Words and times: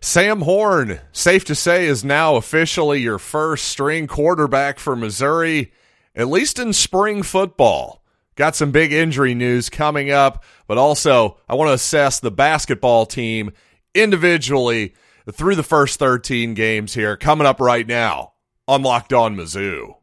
Sam 0.00 0.42
Horn, 0.42 1.00
safe 1.12 1.44
to 1.46 1.54
say, 1.54 1.86
is 1.86 2.04
now 2.04 2.36
officially 2.36 3.00
your 3.00 3.18
first 3.18 3.68
string 3.68 4.06
quarterback 4.06 4.78
for 4.78 4.94
Missouri, 4.94 5.72
at 6.14 6.28
least 6.28 6.58
in 6.58 6.72
spring 6.72 7.22
football. 7.22 8.02
Got 8.36 8.56
some 8.56 8.72
big 8.72 8.92
injury 8.92 9.34
news 9.34 9.70
coming 9.70 10.10
up, 10.10 10.44
but 10.66 10.76
also 10.76 11.38
I 11.48 11.54
want 11.54 11.68
to 11.68 11.74
assess 11.74 12.20
the 12.20 12.30
basketball 12.30 13.06
team 13.06 13.52
individually 13.94 14.94
through 15.32 15.54
the 15.54 15.62
first 15.62 15.98
13 15.98 16.54
games 16.54 16.92
here 16.94 17.16
coming 17.16 17.46
up 17.46 17.60
right 17.60 17.86
now 17.86 18.32
on 18.66 18.82
Locked 18.82 19.12
On 19.12 19.36
Mizzou. 19.36 19.94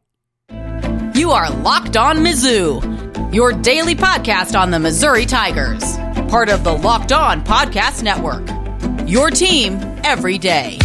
You 1.14 1.30
are 1.30 1.50
Locked 1.50 1.96
On 1.96 2.18
Mizzou, 2.18 3.34
your 3.34 3.52
daily 3.52 3.94
podcast 3.94 4.58
on 4.58 4.70
the 4.70 4.80
Missouri 4.80 5.26
Tigers, 5.26 5.96
part 6.30 6.48
of 6.48 6.64
the 6.64 6.72
Locked 6.72 7.12
On 7.12 7.44
Podcast 7.44 8.02
Network. 8.02 8.61
Your 9.12 9.28
team 9.28 9.74
every 10.04 10.38
day. 10.38 10.78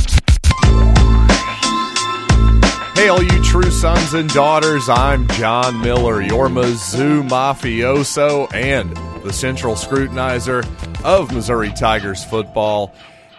Hey, 2.94 3.08
all 3.08 3.24
you 3.24 3.42
true 3.42 3.72
sons 3.72 4.14
and 4.14 4.30
daughters, 4.32 4.90
I'm 4.90 5.30
John 5.30 5.80
Miller, 5.80 6.22
your 6.22 6.50
Mizzou 6.50 7.26
mafioso 7.30 8.54
and 8.54 8.94
the 9.24 9.32
central 9.32 9.76
scrutinizer 9.76 10.68
of 11.06 11.32
Missouri 11.32 11.72
Tigers 11.72 12.26
football 12.26 12.94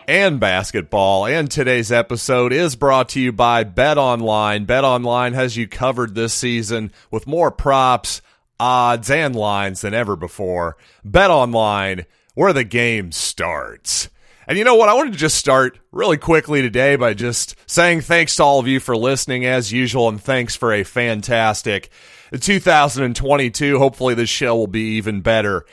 and 0.07 0.41
basketball. 0.41 1.27
And 1.27 1.51
today's 1.51 1.93
episode 1.93 2.55
is 2.55 2.75
brought 2.75 3.11
to 3.11 3.20
you 3.20 3.31
by 3.31 3.65
Bet 3.65 3.98
Online. 3.98 4.65
Bet 4.65 4.84
Online 4.84 5.34
has 5.34 5.55
you 5.55 5.69
covered 5.69 6.15
this 6.15 6.33
season 6.33 6.93
with 7.11 7.27
more 7.27 7.51
props, 7.51 8.23
odds, 8.59 9.11
and 9.11 9.37
lines 9.37 9.83
than 9.83 9.93
ever 9.93 10.17
before. 10.17 10.79
Bet 11.05 11.31
Online, 11.31 12.07
where 12.33 12.55
the 12.55 12.65
game 12.65 13.12
starts. 13.12 14.09
And 14.48 14.57
you 14.57 14.65
know 14.65 14.77
what? 14.77 14.88
I 14.88 14.95
wanted 14.95 15.12
to 15.12 15.19
just 15.19 15.37
start 15.37 15.79
really 15.93 16.16
quickly 16.16 16.62
today 16.62 16.97
by 16.97 17.12
just 17.12 17.55
saying 17.70 18.01
thanks 18.01 18.34
to 18.37 18.45
all 18.45 18.59
of 18.59 18.66
you 18.66 18.80
for 18.80 18.97
listening 18.97 19.45
as 19.45 19.75
usual, 19.75 20.09
and 20.09 20.19
thanks 20.19 20.56
for 20.56 20.73
a 20.73 20.84
fantastic 20.84 21.91
2022. 22.33 23.78
Hopefully, 23.78 24.14
this 24.14 24.31
show 24.31 24.56
will 24.56 24.67
be 24.67 24.97
even 24.97 25.20
better 25.20 25.67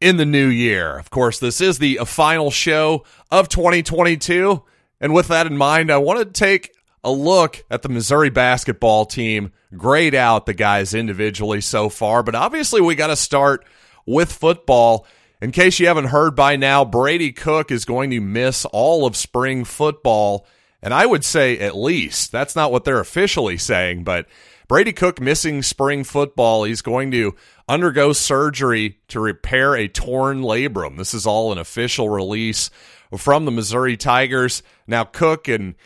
in 0.00 0.16
the 0.16 0.26
new 0.26 0.48
year. 0.48 0.98
Of 0.98 1.10
course, 1.10 1.38
this 1.38 1.60
is 1.60 1.78
the 1.78 2.00
final 2.06 2.50
show 2.50 3.04
of 3.30 3.48
2022. 3.48 4.64
And 5.00 5.14
with 5.14 5.28
that 5.28 5.46
in 5.46 5.56
mind, 5.56 5.92
I 5.92 5.98
want 5.98 6.18
to 6.18 6.24
take 6.24 6.74
a 7.04 7.12
look 7.12 7.64
at 7.70 7.82
the 7.82 7.88
Missouri 7.88 8.30
basketball 8.30 9.06
team, 9.06 9.52
grade 9.76 10.16
out 10.16 10.44
the 10.44 10.54
guys 10.54 10.92
individually 10.92 11.60
so 11.60 11.88
far. 11.88 12.24
But 12.24 12.34
obviously, 12.34 12.80
we 12.80 12.96
got 12.96 13.06
to 13.06 13.16
start 13.16 13.64
with 14.06 14.32
football. 14.32 15.06
In 15.40 15.52
case 15.52 15.78
you 15.78 15.86
haven't 15.86 16.06
heard 16.06 16.34
by 16.34 16.56
now, 16.56 16.84
Brady 16.84 17.30
Cook 17.30 17.70
is 17.70 17.84
going 17.84 18.10
to 18.10 18.20
miss 18.20 18.64
all 18.64 19.06
of 19.06 19.16
spring 19.16 19.64
football. 19.64 20.46
And 20.82 20.92
I 20.92 21.06
would 21.06 21.24
say 21.24 21.58
at 21.58 21.76
least, 21.76 22.32
that's 22.32 22.56
not 22.56 22.72
what 22.72 22.84
they're 22.84 22.98
officially 22.98 23.56
saying, 23.56 24.02
but 24.02 24.26
Brady 24.66 24.92
Cook 24.92 25.20
missing 25.20 25.62
spring 25.62 26.02
football. 26.02 26.64
He's 26.64 26.82
going 26.82 27.12
to 27.12 27.36
undergo 27.68 28.12
surgery 28.12 28.98
to 29.08 29.20
repair 29.20 29.76
a 29.76 29.86
torn 29.86 30.42
labrum. 30.42 30.96
This 30.96 31.14
is 31.14 31.24
all 31.24 31.52
an 31.52 31.58
official 31.58 32.08
release 32.08 32.68
from 33.16 33.44
the 33.44 33.52
Missouri 33.52 33.96
Tigers. 33.96 34.64
Now, 34.88 35.04
Cook 35.04 35.46
and 35.46 35.76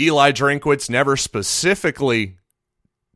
Eli 0.00 0.32
Drinkwitz 0.32 0.90
never 0.90 1.16
specifically 1.16 2.37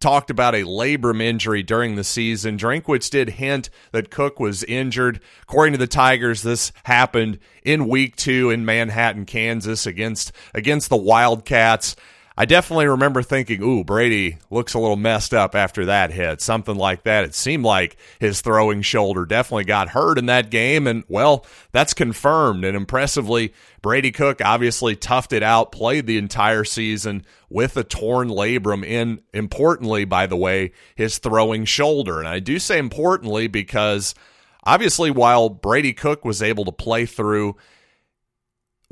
talked 0.03 0.29
about 0.29 0.55
a 0.55 0.65
labrum 0.65 1.23
injury 1.23 1.63
during 1.63 1.95
the 1.95 2.05
season. 2.05 2.59
Drinkwitz 2.59 3.09
did 3.09 3.31
hint 3.31 3.71
that 3.93 4.11
Cook 4.11 4.39
was 4.41 4.65
injured. 4.65 5.21
According 5.45 5.73
to 5.73 5.79
the 5.79 5.87
Tigers, 5.87 6.43
this 6.43 6.73
happened 6.85 7.39
in 7.63 7.89
week 7.89 8.17
two 8.17 8.51
in 8.51 8.65
Manhattan, 8.65 9.25
Kansas 9.25 9.87
against 9.87 10.33
against 10.53 10.91
the 10.91 10.97
Wildcats. 10.97 11.97
I 12.37 12.47
definitely 12.47 12.87
remember 12.87 13.23
thinking, 13.23 13.63
ooh, 13.63 13.85
Brady 13.85 14.39
looks 14.51 14.73
a 14.73 14.79
little 14.79 14.97
messed 14.97 15.35
up 15.35 15.55
after 15.55 15.85
that 15.87 16.13
hit, 16.13 16.41
something 16.41 16.77
like 16.77 17.03
that. 17.03 17.25
It 17.25 17.35
seemed 17.35 17.65
like 17.65 17.97
his 18.21 18.41
throwing 18.41 18.81
shoulder 18.81 19.27
definitely 19.27 19.65
got 19.65 19.91
hurt 19.91 20.17
in 20.17 20.27
that 20.27 20.51
game. 20.51 20.87
And, 20.87 21.05
well, 21.09 21.45
that's 21.73 21.93
confirmed. 21.93 22.65
And 22.65 22.75
impressively, 22.75 23.53
Brady 23.83 24.13
Cook 24.13 24.41
obviously 24.43 24.97
toughed 24.97 25.35
it 25.35 25.43
out, 25.43 25.73
played 25.73 26.07
the 26.07 26.17
entire 26.17 26.65
season 26.65 27.27
with 27.51 27.77
a 27.77 27.85
torn 27.85 28.29
labrum 28.29 28.83
in, 28.83 29.21
importantly, 29.35 30.07
by 30.07 30.27
the 30.27 30.37
way, 30.37 30.73
his 30.95 31.19
throwing 31.19 31.67
shoulder. 31.67 32.19
And 32.19 32.29
I 32.29 32.39
do 32.39 32.59
say 32.59 32.79
importantly 32.79 33.47
because 33.47 34.15
obviously, 34.65 35.11
while 35.11 35.51
Brady 35.51 35.93
Cook 35.93 36.25
was 36.25 36.41
able 36.41 36.65
to 36.65 36.73
play 36.73 37.05
through 37.05 37.57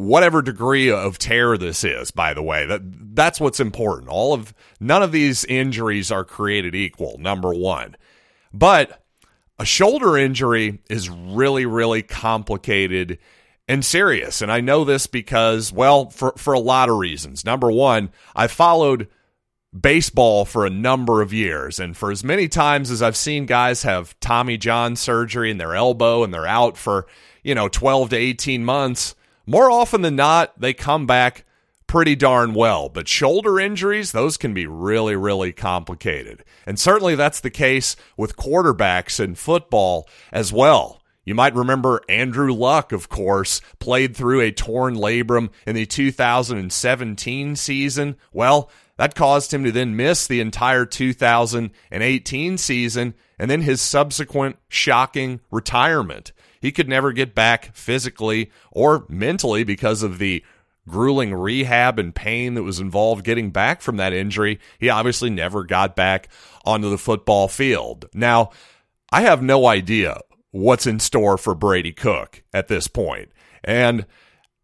whatever 0.01 0.41
degree 0.41 0.91
of 0.91 1.19
tear 1.19 1.59
this 1.59 1.85
is 1.85 2.11
by 2.11 2.33
the 2.33 2.43
way 2.43 2.65
that 2.65 2.81
that's 3.15 3.41
what's 3.41 3.61
important. 3.61 4.09
All 4.09 4.33
of 4.33 4.55
none 4.81 5.03
of 5.03 5.13
these 5.13 5.45
injuries 5.45 6.11
are 6.11 6.25
created 6.25 6.75
equal 6.75 7.19
number 7.19 7.53
1 7.53 7.97
but 8.53 9.05
a 9.59 9.65
shoulder 9.65 10.17
injury 10.17 10.81
is 10.89 11.11
really 11.11 11.67
really 11.67 12.03
complicated 12.03 13.19
and 13.69 13.85
serious. 13.85 14.43
And 14.43 14.51
I 14.51 14.61
know 14.61 14.85
this 14.85 15.07
because 15.07 15.73
well 15.73 16.09
for 16.09 16.33
for 16.37 16.55
a 16.55 16.61
lot 16.61 16.89
of 16.89 16.97
reasons. 16.97 17.45
Number 17.45 17.71
1 17.71 18.11
I 18.35 18.47
followed 18.47 19.09
baseball 19.79 20.45
for 20.47 20.65
a 20.65 20.71
number 20.71 21.21
of 21.21 21.33
years. 21.33 21.79
And 21.79 21.97
for 21.97 22.11
as 22.11 22.25
many 22.25 22.49
times 22.49 22.91
as 22.91 23.03
I've 23.03 23.17
seen 23.17 23.45
guys 23.47 23.83
have 23.83 24.19
Tommy 24.19 24.57
John 24.57 24.97
surgery 24.97 25.51
in 25.51 25.59
their 25.59 25.75
elbow 25.75 26.25
and 26.25 26.33
they're 26.33 26.47
out 26.47 26.79
for 26.79 27.07
you 27.45 27.55
know 27.55 27.69
12 27.69 28.11
to 28.11 28.17
18 28.17 28.65
months 28.65 29.15
more 29.51 29.69
often 29.69 30.03
than 30.03 30.15
not, 30.15 30.59
they 30.61 30.73
come 30.73 31.07
back 31.07 31.45
pretty 31.89 32.15
darn 32.15 32.55
well. 32.55 32.89
But 32.89 33.09
shoulder 33.09 33.59
injuries, 33.59 34.13
those 34.13 34.37
can 34.37 34.55
be 34.55 34.65
really, 34.65 35.17
really 35.17 35.53
complicated. 35.53 36.45
And 36.67 36.79
certainly 36.79 37.17
that's 37.17 37.41
the 37.41 37.51
case 37.51 37.97
with 38.17 38.37
quarterbacks 38.37 39.19
in 39.19 39.35
football 39.35 40.09
as 40.31 40.53
well. 40.53 41.03
You 41.25 41.35
might 41.35 41.57
remember 41.57 42.01
Andrew 42.09 42.53
Luck, 42.53 42.93
of 42.93 43.09
course, 43.09 43.61
played 43.81 44.17
through 44.17 44.41
a 44.41 44.53
torn 44.53 44.95
labrum 44.95 45.51
in 45.67 45.75
the 45.75 45.85
2017 45.85 47.57
season. 47.57 48.17
Well, 48.33 48.71
that 48.99 49.17
caused 49.17 49.53
him 49.53 49.65
to 49.65 49.73
then 49.73 49.97
miss 49.97 50.29
the 50.29 50.41
entire 50.41 50.87
2018 50.87 52.57
season 52.57 53.15
and 53.37 53.51
then 53.51 53.63
his 53.63 53.81
subsequent 53.81 54.59
shocking 54.69 55.41
retirement. 55.51 56.31
He 56.61 56.73
could 56.73 56.89
never 56.89 57.13
get 57.13 57.35
back 57.35 57.75
physically 57.75 58.51
or 58.71 59.07
mentally 59.09 59.65
because 59.65 60.03
of 60.03 60.19
the 60.19 60.45
grueling 60.89 61.33
rehab 61.35 61.99
and 61.99 62.15
pain 62.15 62.55
that 62.55 62.63
was 62.63 62.81
involved 62.81 63.25
getting 63.25 63.51
back 63.51 63.81
from 63.81 63.97
that 63.97 64.13
injury. 64.13 64.59
He 64.79 64.89
obviously 64.89 65.31
never 65.31 65.65
got 65.65 65.97
back 65.97 66.29
onto 66.65 66.91
the 66.91 66.99
football 66.99 67.49
field. 67.49 68.07
Now, 68.13 68.51
I 69.13 69.23
have 69.23 69.43
no 69.43 69.67
idea 69.67 70.21
what's 70.51 70.87
in 70.87 70.99
store 70.99 71.39
for 71.39 71.55
Brady 71.55 71.93
Cook 71.93 72.43
at 72.53 72.69
this 72.69 72.89
point. 72.89 73.31
And 73.63 74.07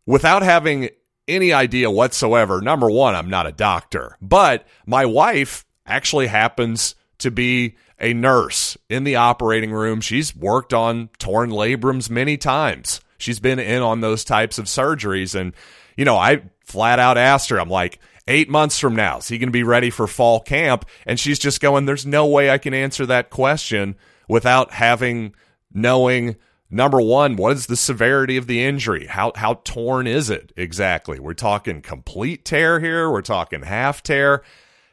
without 0.04 0.42
having 0.42 0.90
any 1.28 1.52
idea 1.52 1.90
whatsoever, 1.90 2.60
number 2.60 2.90
one, 2.90 3.14
I'm 3.14 3.30
not 3.30 3.46
a 3.46 3.52
doctor, 3.52 4.16
but 4.20 4.66
my 4.84 5.06
wife 5.06 5.64
actually 5.86 6.26
happens 6.26 6.94
to 7.18 7.30
be 7.30 7.76
a 7.98 8.12
nurse 8.12 8.76
in 8.88 9.04
the 9.04 9.16
operating 9.16 9.72
room. 9.72 10.00
She's 10.00 10.34
worked 10.34 10.74
on 10.74 11.10
torn 11.18 11.50
labrums 11.50 12.10
many 12.10 12.36
times. 12.36 13.00
She's 13.18 13.40
been 13.40 13.58
in 13.58 13.82
on 13.82 14.00
those 14.00 14.24
types 14.24 14.58
of 14.58 14.66
surgeries. 14.66 15.34
And, 15.34 15.54
you 15.96 16.04
know, 16.04 16.16
I 16.16 16.42
flat 16.64 16.98
out 16.98 17.16
asked 17.16 17.48
her, 17.48 17.58
I'm 17.58 17.70
like, 17.70 17.98
eight 18.28 18.48
months 18.48 18.78
from 18.78 18.96
now, 18.96 19.18
is 19.18 19.28
he 19.28 19.38
going 19.38 19.48
to 19.48 19.52
be 19.52 19.62
ready 19.62 19.88
for 19.90 20.06
fall 20.06 20.40
camp? 20.40 20.84
And 21.06 21.18
she's 21.18 21.38
just 21.38 21.60
going, 21.60 21.86
there's 21.86 22.04
no 22.04 22.26
way 22.26 22.50
I 22.50 22.58
can 22.58 22.74
answer 22.74 23.06
that 23.06 23.30
question 23.30 23.96
without 24.28 24.72
having, 24.72 25.34
knowing, 25.72 26.36
number 26.68 27.00
one, 27.00 27.36
what 27.36 27.52
is 27.52 27.66
the 27.66 27.76
severity 27.76 28.36
of 28.36 28.46
the 28.46 28.62
injury? 28.62 29.06
How, 29.06 29.32
how 29.36 29.60
torn 29.64 30.06
is 30.06 30.28
it 30.28 30.52
exactly? 30.56 31.18
We're 31.20 31.34
talking 31.34 31.80
complete 31.80 32.44
tear 32.44 32.80
here. 32.80 33.10
We're 33.10 33.22
talking 33.22 33.62
half 33.62 34.02
tear 34.02 34.42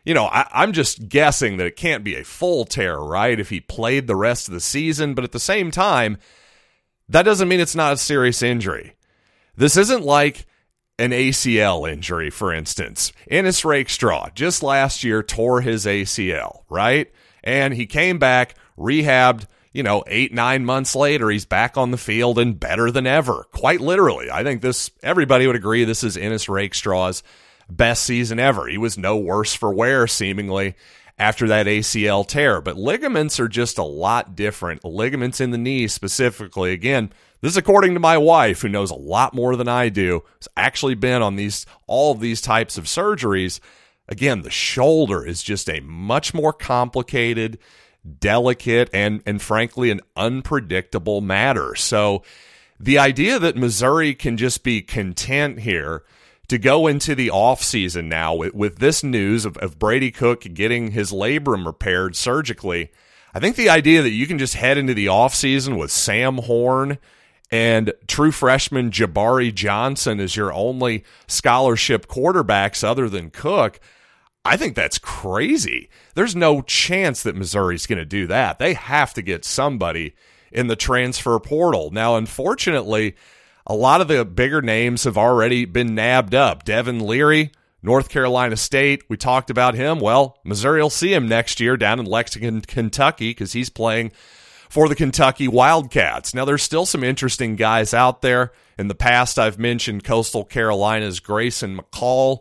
you 0.03 0.13
know, 0.13 0.25
I, 0.25 0.63
am 0.63 0.73
just 0.73 1.07
guessing 1.07 1.57
that 1.57 1.67
it 1.67 1.75
can't 1.75 2.03
be 2.03 2.15
a 2.15 2.23
full 2.23 2.65
tear, 2.65 2.97
right? 2.97 3.39
If 3.39 3.49
he 3.49 3.59
played 3.59 4.07
the 4.07 4.15
rest 4.15 4.47
of 4.47 4.53
the 4.53 4.59
season, 4.59 5.13
but 5.13 5.23
at 5.23 5.31
the 5.31 5.39
same 5.39 5.71
time, 5.71 6.17
that 7.09 7.23
doesn't 7.23 7.47
mean 7.47 7.59
it's 7.59 7.75
not 7.75 7.93
a 7.93 7.97
serious 7.97 8.41
injury. 8.41 8.95
This 9.55 9.77
isn't 9.77 10.03
like 10.03 10.45
an 10.99 11.11
ACL 11.11 11.89
injury, 11.89 12.29
for 12.29 12.53
instance. 12.53 13.11
Ennis 13.29 13.63
Rakestraw 13.63 14.29
just 14.35 14.61
last 14.61 15.03
year 15.03 15.23
tore 15.23 15.61
his 15.61 15.85
ACL, 15.85 16.63
right? 16.69 17.11
And 17.43 17.73
he 17.73 17.85
came 17.85 18.19
back, 18.19 18.55
rehabbed, 18.77 19.45
you 19.73 19.83
know, 19.83 20.03
eight, 20.07 20.33
nine 20.33 20.65
months 20.65 20.95
later, 20.95 21.29
he's 21.29 21.45
back 21.45 21.77
on 21.77 21.91
the 21.91 21.97
field 21.97 22.37
and 22.37 22.59
better 22.59 22.91
than 22.91 23.07
ever. 23.07 23.45
Quite 23.51 23.81
literally. 23.81 24.29
I 24.29 24.43
think 24.43 24.61
this, 24.61 24.91
everybody 25.01 25.47
would 25.47 25.55
agree 25.55 25.83
this 25.83 26.03
is 26.03 26.15
Ennis 26.15 26.45
Rakestraw's 26.45 27.23
best 27.69 28.03
season 28.03 28.39
ever. 28.39 28.67
He 28.67 28.77
was 28.77 28.97
no 28.97 29.17
worse 29.17 29.53
for 29.53 29.73
wear, 29.73 30.07
seemingly, 30.07 30.75
after 31.17 31.47
that 31.47 31.65
ACL 31.67 32.27
tear. 32.27 32.61
But 32.61 32.77
ligaments 32.77 33.39
are 33.39 33.47
just 33.47 33.77
a 33.77 33.83
lot 33.83 34.35
different. 34.35 34.83
Ligaments 34.83 35.39
in 35.41 35.51
the 35.51 35.57
knee, 35.57 35.87
specifically, 35.87 36.71
again, 36.71 37.11
This 37.43 37.51
is 37.51 37.57
according 37.57 37.93
to 37.95 37.99
my 37.99 38.17
wife, 38.17 38.61
who 38.61 38.69
knows 38.69 38.89
a 38.89 38.95
lot 38.95 39.33
more 39.33 39.57
than 39.57 39.67
I 39.67 39.89
do, 39.89 40.23
has 40.39 40.47
actually 40.55 40.95
been 40.95 41.21
on 41.21 41.35
these 41.35 41.65
all 41.87 42.13
of 42.13 42.21
these 42.21 42.39
types 42.39 42.77
of 42.77 42.85
surgeries. 42.85 43.59
Again, 44.07 44.43
the 44.43 44.49
shoulder 44.49 45.25
is 45.25 45.43
just 45.43 45.69
a 45.69 45.81
much 45.81 46.33
more 46.33 46.53
complicated, 46.53 47.59
delicate, 48.19 48.89
and 48.93 49.21
and 49.25 49.41
frankly 49.41 49.91
an 49.91 49.99
unpredictable 50.15 51.19
matter. 51.19 51.75
So 51.75 52.23
the 52.79 52.97
idea 52.97 53.39
that 53.39 53.57
Missouri 53.57 54.15
can 54.15 54.37
just 54.37 54.63
be 54.63 54.81
content 54.81 55.59
here 55.59 56.03
to 56.47 56.57
go 56.57 56.87
into 56.87 57.15
the 57.15 57.29
offseason 57.29 58.05
now 58.05 58.33
with, 58.35 58.53
with 58.53 58.77
this 58.79 59.03
news 59.03 59.45
of, 59.45 59.57
of 59.57 59.79
Brady 59.79 60.11
Cook 60.11 60.41
getting 60.53 60.91
his 60.91 61.11
labrum 61.11 61.65
repaired 61.65 62.15
surgically, 62.15 62.91
I 63.33 63.39
think 63.39 63.55
the 63.55 63.69
idea 63.69 64.01
that 64.01 64.11
you 64.11 64.27
can 64.27 64.37
just 64.37 64.55
head 64.55 64.77
into 64.77 64.93
the 64.93 65.07
offseason 65.07 65.79
with 65.79 65.91
Sam 65.91 66.37
Horn 66.39 66.99
and 67.51 67.93
true 68.07 68.31
freshman 68.31 68.91
Jabari 68.91 69.53
Johnson 69.53 70.19
as 70.19 70.35
your 70.35 70.53
only 70.53 71.03
scholarship 71.27 72.07
quarterbacks 72.07 72.83
other 72.83 73.09
than 73.09 73.29
Cook, 73.29 73.79
I 74.45 74.57
think 74.57 74.75
that's 74.75 74.97
crazy. 74.97 75.89
There's 76.15 76.35
no 76.35 76.61
chance 76.61 77.23
that 77.23 77.35
Missouri's 77.35 77.87
going 77.87 77.99
to 77.99 78.05
do 78.05 78.27
that. 78.27 78.59
They 78.59 78.73
have 78.73 79.13
to 79.13 79.21
get 79.21 79.45
somebody 79.45 80.15
in 80.51 80.67
the 80.67 80.75
transfer 80.75 81.39
portal. 81.39 81.91
Now, 81.91 82.15
unfortunately, 82.17 83.15
a 83.65 83.75
lot 83.75 84.01
of 84.01 84.07
the 84.07 84.25
bigger 84.25 84.61
names 84.61 85.05
have 85.05 85.17
already 85.17 85.65
been 85.65 85.95
nabbed 85.95 86.35
up. 86.35 86.65
Devin 86.65 86.99
Leary, 86.99 87.51
North 87.81 88.09
Carolina 88.09 88.57
State, 88.57 89.03
we 89.09 89.17
talked 89.17 89.49
about 89.49 89.75
him. 89.75 89.99
Well, 89.99 90.39
Missouri 90.43 90.81
will 90.81 90.89
see 90.89 91.13
him 91.13 91.27
next 91.27 91.59
year 91.59 91.77
down 91.77 91.99
in 91.99 92.05
Lexington, 92.05 92.61
Kentucky, 92.61 93.31
because 93.31 93.53
he's 93.53 93.69
playing 93.69 94.11
for 94.69 94.89
the 94.89 94.95
Kentucky 94.95 95.47
Wildcats. 95.47 96.33
Now, 96.33 96.45
there's 96.45 96.63
still 96.63 96.85
some 96.85 97.03
interesting 97.03 97.55
guys 97.55 97.93
out 97.93 98.21
there. 98.21 98.51
In 98.77 98.87
the 98.87 98.95
past, 98.95 99.37
I've 99.37 99.59
mentioned 99.59 100.03
Coastal 100.03 100.43
Carolina's 100.43 101.19
Grayson 101.19 101.77
McCall. 101.77 102.39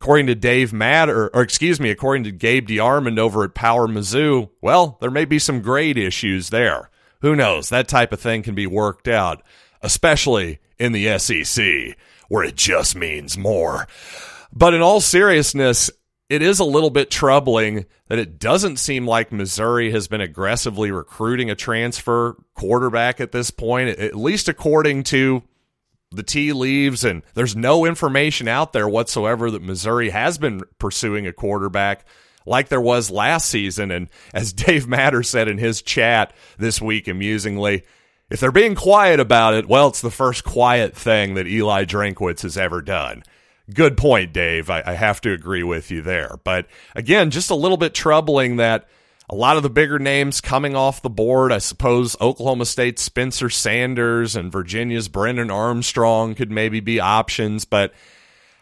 According 0.00 0.26
to 0.26 0.34
Dave 0.34 0.72
Matter, 0.72 1.30
or 1.34 1.40
excuse 1.40 1.80
me, 1.80 1.90
according 1.90 2.24
to 2.24 2.30
Gabe 2.30 2.68
DeArmond 2.68 3.18
over 3.18 3.42
at 3.42 3.54
Power 3.54 3.88
Mizzou, 3.88 4.50
well, 4.60 4.98
there 5.00 5.10
may 5.10 5.24
be 5.24 5.38
some 5.38 5.62
grade 5.62 5.96
issues 5.96 6.50
there. 6.50 6.90
Who 7.22 7.34
knows? 7.34 7.70
That 7.70 7.88
type 7.88 8.12
of 8.12 8.20
thing 8.20 8.42
can 8.42 8.54
be 8.54 8.66
worked 8.66 9.08
out 9.08 9.42
especially 9.84 10.58
in 10.78 10.92
the 10.92 11.18
SEC, 11.18 11.96
where 12.28 12.42
it 12.42 12.56
just 12.56 12.96
means 12.96 13.38
more. 13.38 13.86
But 14.52 14.74
in 14.74 14.80
all 14.80 15.00
seriousness, 15.00 15.90
it 16.30 16.40
is 16.40 16.58
a 16.58 16.64
little 16.64 16.90
bit 16.90 17.10
troubling 17.10 17.84
that 18.08 18.18
it 18.18 18.38
doesn't 18.38 18.78
seem 18.78 19.06
like 19.06 19.30
Missouri 19.30 19.90
has 19.90 20.08
been 20.08 20.22
aggressively 20.22 20.90
recruiting 20.90 21.50
a 21.50 21.54
transfer 21.54 22.36
quarterback 22.54 23.20
at 23.20 23.32
this 23.32 23.50
point, 23.50 23.90
at 23.98 24.16
least 24.16 24.48
according 24.48 25.02
to 25.04 25.42
the 26.10 26.22
tea 26.22 26.54
leaves. 26.54 27.04
And 27.04 27.22
there's 27.34 27.54
no 27.54 27.84
information 27.84 28.48
out 28.48 28.72
there 28.72 28.88
whatsoever 28.88 29.50
that 29.50 29.62
Missouri 29.62 30.10
has 30.10 30.38
been 30.38 30.62
pursuing 30.78 31.26
a 31.26 31.32
quarterback 31.32 32.06
like 32.46 32.68
there 32.68 32.80
was 32.80 33.10
last 33.10 33.48
season. 33.48 33.90
And 33.90 34.08
as 34.32 34.52
Dave 34.54 34.88
Matter 34.88 35.22
said 35.22 35.46
in 35.46 35.58
his 35.58 35.82
chat 35.82 36.32
this 36.56 36.80
week, 36.80 37.06
amusingly, 37.06 37.84
if 38.30 38.40
they're 38.40 38.52
being 38.52 38.74
quiet 38.74 39.20
about 39.20 39.54
it, 39.54 39.68
well, 39.68 39.88
it's 39.88 40.00
the 40.00 40.10
first 40.10 40.44
quiet 40.44 40.96
thing 40.96 41.34
that 41.34 41.46
Eli 41.46 41.84
Drinkwitz 41.84 42.42
has 42.42 42.56
ever 42.56 42.80
done. 42.80 43.22
Good 43.72 43.96
point, 43.96 44.32
Dave. 44.32 44.70
I, 44.70 44.82
I, 44.84 44.92
have 44.92 45.20
to 45.22 45.32
agree 45.32 45.62
with 45.62 45.90
you 45.90 46.02
there. 46.02 46.38
But 46.44 46.66
again, 46.94 47.30
just 47.30 47.50
a 47.50 47.54
little 47.54 47.78
bit 47.78 47.94
troubling 47.94 48.56
that 48.56 48.88
a 49.30 49.34
lot 49.34 49.56
of 49.56 49.62
the 49.62 49.70
bigger 49.70 49.98
names 49.98 50.42
coming 50.42 50.76
off 50.76 51.00
the 51.00 51.08
board, 51.08 51.50
I 51.50 51.58
suppose 51.58 52.14
Oklahoma 52.20 52.66
State's 52.66 53.00
Spencer 53.00 53.48
Sanders 53.48 54.36
and 54.36 54.52
Virginia's 54.52 55.08
Brennan 55.08 55.50
Armstrong 55.50 56.34
could 56.34 56.50
maybe 56.50 56.80
be 56.80 57.00
options, 57.00 57.64
but 57.64 57.94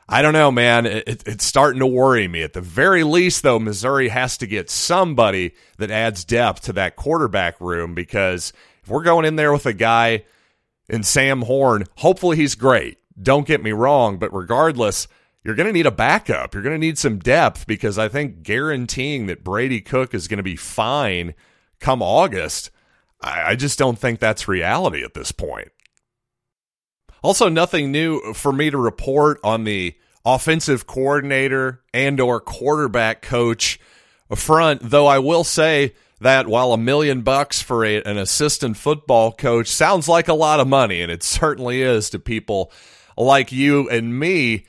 I 0.09 0.23
don't 0.23 0.35
know, 0.35 0.53
man. 0.53 0.87
It, 0.87 1.25
it's 1.27 1.45
starting 1.45 1.81
to 1.81 1.87
worry 1.87 2.29
me. 2.29 2.43
At 2.43 2.53
the 2.53 2.61
very 2.61 3.03
least, 3.03 3.43
though, 3.43 3.59
Missouri 3.59 4.09
has 4.09 4.39
to 4.39 4.47
get 4.47 4.71
somebody 4.71 5.55
that 5.79 5.91
adds 5.91 6.25
depth 6.25 6.63
to 6.63 6.73
that 6.75 6.97
quarterback 6.97 7.61
room 7.61 7.95
because– 7.95 8.53
if 8.83 8.89
we're 8.89 9.03
going 9.03 9.25
in 9.25 9.37
there 9.37 9.53
with 9.53 9.67
a 9.67 9.73
guy 9.73 10.25
in 10.89 11.03
Sam 11.03 11.43
Horn, 11.43 11.85
hopefully 11.97 12.37
he's 12.37 12.55
great. 12.55 12.99
Don't 13.21 13.47
get 13.47 13.63
me 13.63 13.73
wrong, 13.73 14.19
but 14.19 14.35
regardless, 14.35 15.07
you're 15.45 15.55
going 15.55 15.67
to 15.67 15.73
need 15.73 15.87
a 15.87 15.93
backup. 15.93 16.55
You're 16.55 16.63
going 16.63 16.75
to 16.75 16.87
need 16.87 16.99
some 16.99 17.19
depth 17.19 17.67
because 17.67 17.99
I 17.99 18.09
think 18.09 18.43
guaranteeing 18.43 19.27
that 19.27 19.45
Brady 19.45 19.81
Cook 19.81 20.15
is 20.15 20.29
going 20.29 20.39
to 20.39 20.43
be 20.43 20.57
fine 20.57 21.35
come 21.81 22.03
August, 22.03 22.71
I, 23.21 23.57
just 23.57 23.79
don't 23.79 23.99
think 23.99 24.19
that's 24.19 24.49
reality 24.49 25.05
at 25.05 25.15
this 25.15 25.33
point. 25.33 25.71
Also, 27.23 27.49
nothing 27.49 27.93
new 27.93 28.33
for 28.35 28.53
me 28.53 28.71
to 28.71 28.79
report 28.79 29.39
on 29.45 29.65
the 29.65 29.97
offensive 30.25 30.87
coordinator 30.87 31.83
and 31.93 32.19
or 32.21 32.41
quarterback 32.41 33.23
coach 33.23 33.79
front, 34.35 34.81
though 34.83 35.07
I 35.07 35.19
will 35.19 35.45
say 35.45 35.95
that 36.23 36.47
while 36.47 36.73
a 36.73 36.79
million 36.79 37.23
bucks 37.23 37.61
for 37.61 37.85
a, 37.85 38.03
an 38.03 38.19
assistant 38.19 38.77
football 38.77 39.33
coach 39.33 39.69
sounds 39.69 40.09
like 40.09 40.29
a 40.29 40.35
lot 40.35 40.61
of 40.61 40.69
money, 40.69 41.03
and 41.03 41.11
it 41.11 41.23
certainly 41.23 41.83
is 41.83 42.11
to 42.11 42.19
people 42.19 42.73
like 43.17 43.53
you 43.53 43.89
and 43.89 44.19
me, 44.19 44.67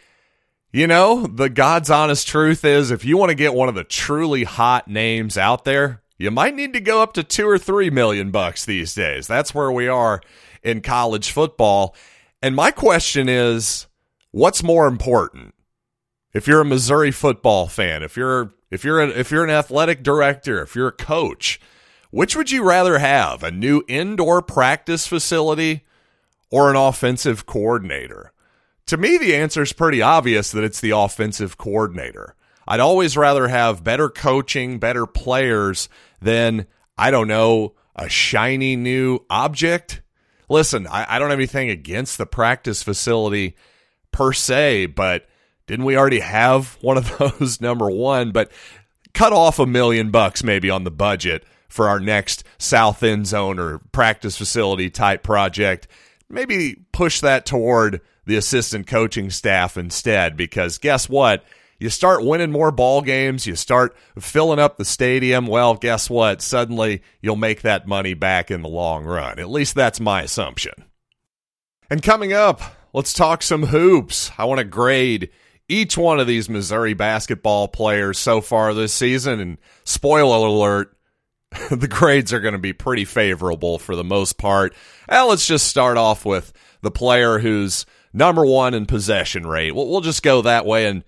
you 0.72 0.88
know, 0.88 1.28
the 1.28 1.50
God's 1.50 1.90
honest 1.90 2.28
truth 2.28 2.66
is 2.66 2.92
if 2.92 3.06
you 3.06 3.18
want 3.18 3.30
to 3.30 3.36
get 3.36 3.54
one 3.54 3.70
of 3.70 3.76
the 3.76 3.84
truly 3.84 4.44
hot 4.44 4.88
names 4.88 5.38
out 5.38 5.66
there, 5.66 6.02
you 6.18 6.32
might 6.32 6.56
need 6.56 6.74
to 6.74 6.82
go 6.82 7.02
up 7.02 7.14
to 7.14 7.24
two 7.24 7.48
or 7.48 7.58
three 7.58 7.90
million 7.90 8.32
bucks 8.32 8.66
these 8.66 8.94
days. 8.96 9.28
That's 9.28 9.54
where 9.54 9.72
we 9.72 9.88
are 9.88 10.22
in 10.64 10.82
college 10.82 11.32
football. 11.32 11.96
And 12.42 12.56
my 12.56 12.72
question 12.72 13.30
is 13.30 13.88
what's 14.32 14.64
more 14.64 14.88
important? 14.88 15.54
If 16.34 16.48
you're 16.48 16.62
a 16.62 16.66
Missouri 16.66 17.12
football 17.12 17.68
fan, 17.68 18.02
if 18.02 18.18
you're 18.18 18.52
if 18.74 18.84
you're 18.84 19.00
if 19.02 19.32
you're 19.32 19.44
an 19.44 19.50
athletic 19.50 20.04
director, 20.04 20.62
if 20.62 20.76
you're 20.76 20.88
a 20.88 20.92
coach, 20.92 21.62
which 22.10 22.36
would 22.36 22.52
you 22.52 22.64
rather 22.64 23.00
have? 23.00 23.44
A 23.44 23.52
new 23.52 23.84
indoor 23.88 24.42
practice 24.42 25.08
facility 25.08 25.84
or 26.50 26.70
an 26.70 26.76
offensive 26.76 27.46
coordinator? 27.46 28.32
To 28.88 28.98
me, 28.98 29.18
the 29.18 29.36
answer 29.36 29.62
is 29.62 29.74
pretty 29.74 30.02
obvious 30.02 30.52
that 30.52 30.64
it's 30.64 30.82
the 30.82 30.92
offensive 30.92 31.58
coordinator. 31.58 32.36
I'd 32.68 32.80
always 32.80 33.18
rather 33.18 33.48
have 33.48 33.84
better 33.84 34.10
coaching, 34.10 34.80
better 34.80 35.06
players 35.06 35.90
than, 36.22 36.68
I 36.98 37.12
don't 37.12 37.28
know, 37.28 37.76
a 37.96 38.10
shiny 38.10 38.76
new 38.76 39.20
object. 39.30 40.02
Listen, 40.50 40.88
I, 40.88 41.06
I 41.08 41.20
don't 41.20 41.30
have 41.30 41.40
anything 41.40 41.70
against 41.70 42.18
the 42.18 42.26
practice 42.26 42.84
facility 42.84 43.56
per 44.12 44.34
se, 44.34 44.88
but 44.88 45.28
didn't 45.68 45.86
we 45.86 45.98
already 45.98 46.20
have 46.20 46.78
one 46.82 46.98
of 46.98 47.18
those? 47.18 47.62
Number 47.62 47.90
one, 47.90 48.32
but 48.32 48.52
cut 49.14 49.34
off 49.34 49.60
a 49.60 49.66
million 49.66 50.12
bucks 50.12 50.44
maybe 50.44 50.70
on 50.70 50.84
the 50.84 50.92
budget 50.92 51.44
for 51.68 51.88
our 51.88 52.00
next 52.00 52.44
south 52.58 53.02
end 53.04 53.28
zone 53.28 53.60
or 53.60 53.80
practice 53.92 54.38
facility 54.38 54.90
type 54.90 55.24
project. 55.24 55.88
Maybe 56.30 56.78
push 56.92 57.22
that 57.22 57.46
toward 57.46 58.02
the 58.26 58.38
assistant 58.38 58.88
coaching 58.88 59.30
staff 59.30 59.78
instead, 59.78 60.38
because 60.38 60.78
guess 60.78 61.10
what? 61.10 61.44
You 61.80 61.90
start 61.90 62.24
winning 62.24 62.52
more 62.52 62.72
ball 62.72 63.02
games, 63.02 63.46
you 63.46 63.56
start 63.56 63.96
filling 64.18 64.60
up 64.60 64.78
the 64.78 64.86
stadium. 64.86 65.48
Well, 65.48 65.76
guess 65.76 66.10
what? 66.10 66.42
Suddenly 66.42 67.02
you'll 67.22 67.36
make 67.36 67.62
that 67.64 67.88
money 67.88 68.14
back 68.14 68.52
in 68.52 68.62
the 68.62 68.70
long 68.70 69.04
run. 69.04 69.40
At 69.40 69.50
least 69.50 69.76
that's 69.76 70.00
my 70.00 70.22
assumption. 70.22 70.74
And 71.90 72.02
coming 72.02 72.32
up, 72.32 72.62
let's 72.94 73.14
talk 73.14 73.44
some 73.44 73.64
hoops. 73.64 74.32
I 74.38 74.46
want 74.46 74.60
to 74.60 74.64
grade 74.64 75.30
each 75.70 75.98
one 75.98 76.20
of 76.20 76.28
these 76.28 76.50
Missouri 76.50 76.94
basketball 76.94 77.68
players 77.68 78.20
so 78.20 78.42
far 78.42 78.74
this 78.74 78.94
season. 78.94 79.40
And 79.40 79.58
spoiler 79.84 80.48
alert, 80.48 80.96
the 81.72 81.88
grades 81.88 82.34
are 82.34 82.40
going 82.40 82.54
to 82.54 82.60
be 82.60 82.74
pretty 82.74 83.06
favorable 83.06 83.80
for 83.80 83.96
the 83.96 84.04
most 84.04 84.38
part. 84.38 84.74
Well, 85.08 85.30
let's 85.30 85.48
just 85.48 85.68
start 85.68 85.98
off 85.98 86.26
with 86.26 86.54
the 86.82 86.92
player 86.92 87.40
who's 87.40 87.86
number 88.14 88.46
one 88.46 88.74
in 88.74 88.86
possession 88.86 89.48
rate. 89.48 89.74
We'll, 89.74 89.90
we'll 89.90 90.02
just 90.02 90.24
go 90.24 90.42
that 90.42 90.66
way 90.66 90.86
and 90.88 91.04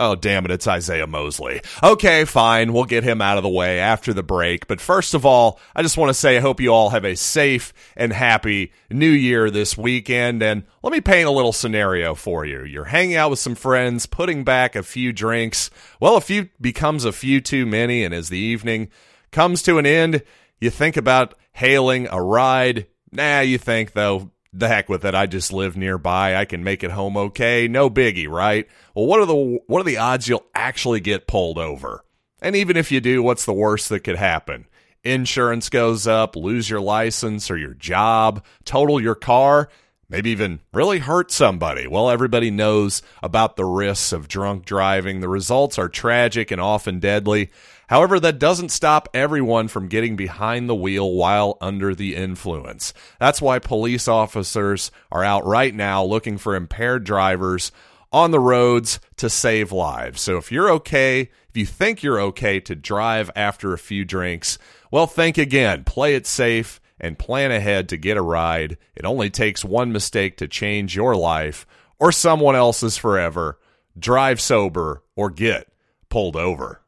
Oh, 0.00 0.14
damn 0.14 0.46
it, 0.46 0.50
it's 0.50 0.66
Isaiah 0.66 1.06
Mosley. 1.06 1.60
Okay, 1.82 2.24
fine, 2.24 2.72
we'll 2.72 2.86
get 2.86 3.04
him 3.04 3.20
out 3.20 3.36
of 3.36 3.42
the 3.42 3.50
way 3.50 3.80
after 3.80 4.14
the 4.14 4.22
break. 4.22 4.66
But 4.66 4.80
first 4.80 5.12
of 5.12 5.26
all, 5.26 5.60
I 5.76 5.82
just 5.82 5.98
want 5.98 6.08
to 6.08 6.14
say 6.14 6.38
I 6.38 6.40
hope 6.40 6.58
you 6.58 6.72
all 6.72 6.88
have 6.88 7.04
a 7.04 7.14
safe 7.14 7.74
and 7.98 8.10
happy 8.10 8.72
new 8.90 9.10
year 9.10 9.50
this 9.50 9.76
weekend. 9.76 10.42
And 10.42 10.64
let 10.82 10.94
me 10.94 11.02
paint 11.02 11.28
a 11.28 11.30
little 11.30 11.52
scenario 11.52 12.14
for 12.14 12.46
you. 12.46 12.64
You're 12.64 12.86
hanging 12.86 13.16
out 13.16 13.28
with 13.28 13.40
some 13.40 13.54
friends, 13.54 14.06
putting 14.06 14.42
back 14.42 14.74
a 14.74 14.82
few 14.82 15.12
drinks. 15.12 15.70
Well, 16.00 16.16
a 16.16 16.22
few 16.22 16.48
becomes 16.58 17.04
a 17.04 17.12
few 17.12 17.42
too 17.42 17.66
many, 17.66 18.02
and 18.02 18.14
as 18.14 18.30
the 18.30 18.38
evening 18.38 18.88
comes 19.32 19.62
to 19.64 19.76
an 19.76 19.84
end, 19.84 20.22
you 20.62 20.70
think 20.70 20.96
about 20.96 21.34
hailing 21.52 22.08
a 22.10 22.22
ride. 22.22 22.86
Nah, 23.12 23.40
you 23.40 23.58
think, 23.58 23.92
though, 23.92 24.30
the 24.52 24.68
heck 24.68 24.88
with 24.88 25.04
it. 25.04 25.14
I 25.14 25.26
just 25.26 25.52
live 25.52 25.76
nearby. 25.76 26.36
I 26.36 26.44
can 26.44 26.64
make 26.64 26.82
it 26.82 26.90
home 26.90 27.16
okay. 27.16 27.68
No 27.68 27.88
biggie, 27.90 28.28
right? 28.28 28.68
Well, 28.94 29.06
what 29.06 29.20
are 29.20 29.26
the 29.26 29.60
what 29.66 29.80
are 29.80 29.84
the 29.84 29.98
odds 29.98 30.28
you'll 30.28 30.46
actually 30.54 31.00
get 31.00 31.26
pulled 31.26 31.58
over? 31.58 32.04
And 32.42 32.56
even 32.56 32.76
if 32.76 32.90
you 32.90 33.00
do, 33.00 33.22
what's 33.22 33.44
the 33.44 33.52
worst 33.52 33.90
that 33.90 34.00
could 34.00 34.16
happen? 34.16 34.66
insurance 35.04 35.68
goes 35.68 36.06
up, 36.06 36.36
lose 36.36 36.68
your 36.68 36.80
license 36.80 37.50
or 37.50 37.56
your 37.56 37.74
job, 37.74 38.44
total 38.64 39.00
your 39.00 39.14
car, 39.14 39.68
maybe 40.10 40.30
even 40.30 40.60
really 40.74 40.98
hurt 40.98 41.30
somebody. 41.30 41.86
Well, 41.86 42.10
everybody 42.10 42.50
knows 42.50 43.00
about 43.22 43.56
the 43.56 43.64
risks 43.64 44.12
of 44.12 44.28
drunk 44.28 44.66
driving. 44.66 45.20
The 45.20 45.28
results 45.28 45.78
are 45.78 45.88
tragic 45.88 46.50
and 46.50 46.60
often 46.60 46.98
deadly. 46.98 47.50
However, 47.88 48.20
that 48.20 48.38
doesn't 48.38 48.68
stop 48.68 49.08
everyone 49.14 49.68
from 49.68 49.88
getting 49.88 50.16
behind 50.16 50.68
the 50.68 50.74
wheel 50.74 51.12
while 51.12 51.56
under 51.60 51.94
the 51.94 52.14
influence. 52.14 52.92
That's 53.18 53.40
why 53.40 53.58
police 53.58 54.06
officers 54.06 54.90
are 55.10 55.24
out 55.24 55.46
right 55.46 55.74
now 55.74 56.04
looking 56.04 56.38
for 56.38 56.54
impaired 56.54 57.04
drivers 57.04 57.72
on 58.12 58.32
the 58.32 58.40
roads 58.40 59.00
to 59.16 59.30
save 59.30 59.72
lives. 59.72 60.20
So 60.20 60.36
if 60.36 60.50
you're 60.50 60.70
okay, 60.70 61.30
if 61.48 61.56
you 61.56 61.66
think 61.66 62.02
you're 62.02 62.20
okay 62.20 62.60
to 62.60 62.74
drive 62.74 63.30
after 63.34 63.72
a 63.72 63.78
few 63.78 64.04
drinks, 64.04 64.58
well, 64.90 65.06
think 65.06 65.38
again, 65.38 65.84
play 65.84 66.14
it 66.14 66.26
safe, 66.26 66.79
and 67.00 67.18
plan 67.18 67.50
ahead 67.50 67.88
to 67.88 67.96
get 67.96 68.16
a 68.16 68.22
ride. 68.22 68.76
It 68.94 69.04
only 69.04 69.30
takes 69.30 69.64
one 69.64 69.92
mistake 69.92 70.36
to 70.38 70.48
change 70.48 70.94
your 70.94 71.16
life 71.16 71.66
or 71.98 72.12
someone 72.12 72.56
else's 72.56 72.96
forever. 72.96 73.58
Drive 73.98 74.40
sober 74.40 75.02
or 75.16 75.30
get 75.30 75.68
pulled 76.08 76.36
over. 76.36 76.82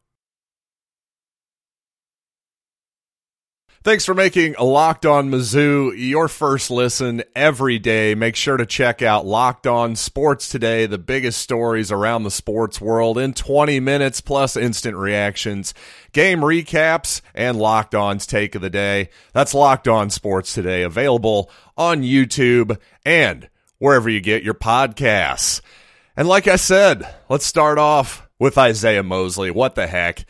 Thanks 3.84 4.04
for 4.04 4.14
making 4.14 4.54
Locked 4.60 5.06
On 5.06 5.28
Mizzou 5.28 5.92
your 5.96 6.28
first 6.28 6.70
listen 6.70 7.24
every 7.34 7.80
day. 7.80 8.14
Make 8.14 8.36
sure 8.36 8.56
to 8.56 8.64
check 8.64 9.02
out 9.02 9.26
Locked 9.26 9.66
On 9.66 9.96
Sports 9.96 10.48
Today, 10.48 10.86
the 10.86 10.98
biggest 10.98 11.40
stories 11.40 11.90
around 11.90 12.22
the 12.22 12.30
sports 12.30 12.80
world 12.80 13.18
in 13.18 13.34
20 13.34 13.80
minutes 13.80 14.20
plus 14.20 14.56
instant 14.56 14.96
reactions, 14.96 15.74
game 16.12 16.42
recaps, 16.42 17.22
and 17.34 17.58
Locked 17.58 17.96
On's 17.96 18.24
take 18.24 18.54
of 18.54 18.62
the 18.62 18.70
day. 18.70 19.08
That's 19.32 19.52
Locked 19.52 19.88
On 19.88 20.10
Sports 20.10 20.54
Today, 20.54 20.84
available 20.84 21.50
on 21.76 22.02
YouTube 22.02 22.78
and 23.04 23.50
wherever 23.78 24.08
you 24.08 24.20
get 24.20 24.44
your 24.44 24.54
podcasts. 24.54 25.60
And 26.16 26.28
like 26.28 26.46
I 26.46 26.54
said, 26.54 27.12
let's 27.28 27.46
start 27.46 27.78
off 27.78 28.28
with 28.38 28.56
Isaiah 28.56 29.02
Mosley. 29.02 29.50
What 29.50 29.74
the 29.74 29.88
heck? 29.88 30.24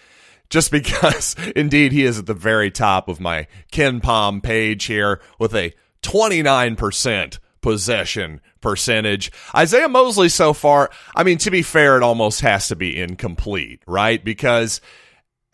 Just 0.52 0.70
because 0.70 1.34
indeed 1.56 1.90
he 1.90 2.04
is 2.04 2.18
at 2.18 2.26
the 2.26 2.34
very 2.34 2.70
top 2.70 3.08
of 3.08 3.18
my 3.18 3.48
KenPom 3.72 4.42
page 4.42 4.84
here 4.84 5.20
with 5.38 5.54
a 5.54 5.72
29% 6.02 7.38
possession 7.62 8.40
percentage. 8.60 9.32
Isaiah 9.54 9.88
Mosley 9.88 10.28
so 10.28 10.52
far, 10.52 10.90
I 11.16 11.24
mean, 11.24 11.38
to 11.38 11.50
be 11.50 11.62
fair, 11.62 11.96
it 11.96 12.02
almost 12.02 12.42
has 12.42 12.68
to 12.68 12.76
be 12.76 13.00
incomplete, 13.00 13.82
right? 13.86 14.22
Because 14.22 14.82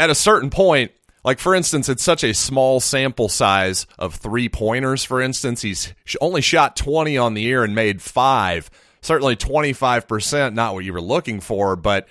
at 0.00 0.10
a 0.10 0.16
certain 0.16 0.50
point, 0.50 0.90
like 1.24 1.38
for 1.38 1.54
instance, 1.54 1.88
it's 1.88 2.02
such 2.02 2.24
a 2.24 2.34
small 2.34 2.80
sample 2.80 3.28
size 3.28 3.86
of 4.00 4.16
three 4.16 4.48
pointers, 4.48 5.04
for 5.04 5.22
instance, 5.22 5.62
he's 5.62 5.94
only 6.20 6.40
shot 6.40 6.74
20 6.74 7.16
on 7.16 7.34
the 7.34 7.42
year 7.42 7.62
and 7.62 7.74
made 7.74 8.02
five. 8.02 8.68
Certainly 9.00 9.36
25%, 9.36 10.54
not 10.54 10.74
what 10.74 10.84
you 10.84 10.92
were 10.92 11.00
looking 11.00 11.38
for, 11.38 11.76
but 11.76 12.08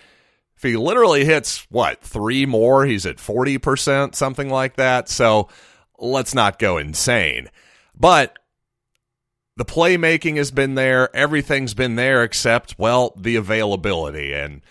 if 0.58 0.64
he 0.64 0.76
literally 0.76 1.24
hits 1.24 1.68
what 1.70 2.02
three 2.02 2.48
more, 2.48 2.86
he's 2.86 3.06
at 3.06 3.18
40%, 3.18 4.16
something 4.16 4.50
like 4.50 4.76
that. 4.78 5.08
So 5.08 5.50
let's 6.00 6.34
not 6.34 6.58
go 6.58 6.78
insane. 6.78 7.50
But 7.96 8.38
the 9.56 9.66
playmaking 9.66 10.38
has 10.38 10.50
been 10.50 10.74
there, 10.74 11.16
everything's 11.16 11.76
been 11.76 11.96
there 11.96 12.24
except, 12.24 12.78
well, 12.80 13.14
the 13.18 13.36
availability. 13.36 14.34
And 14.34 14.62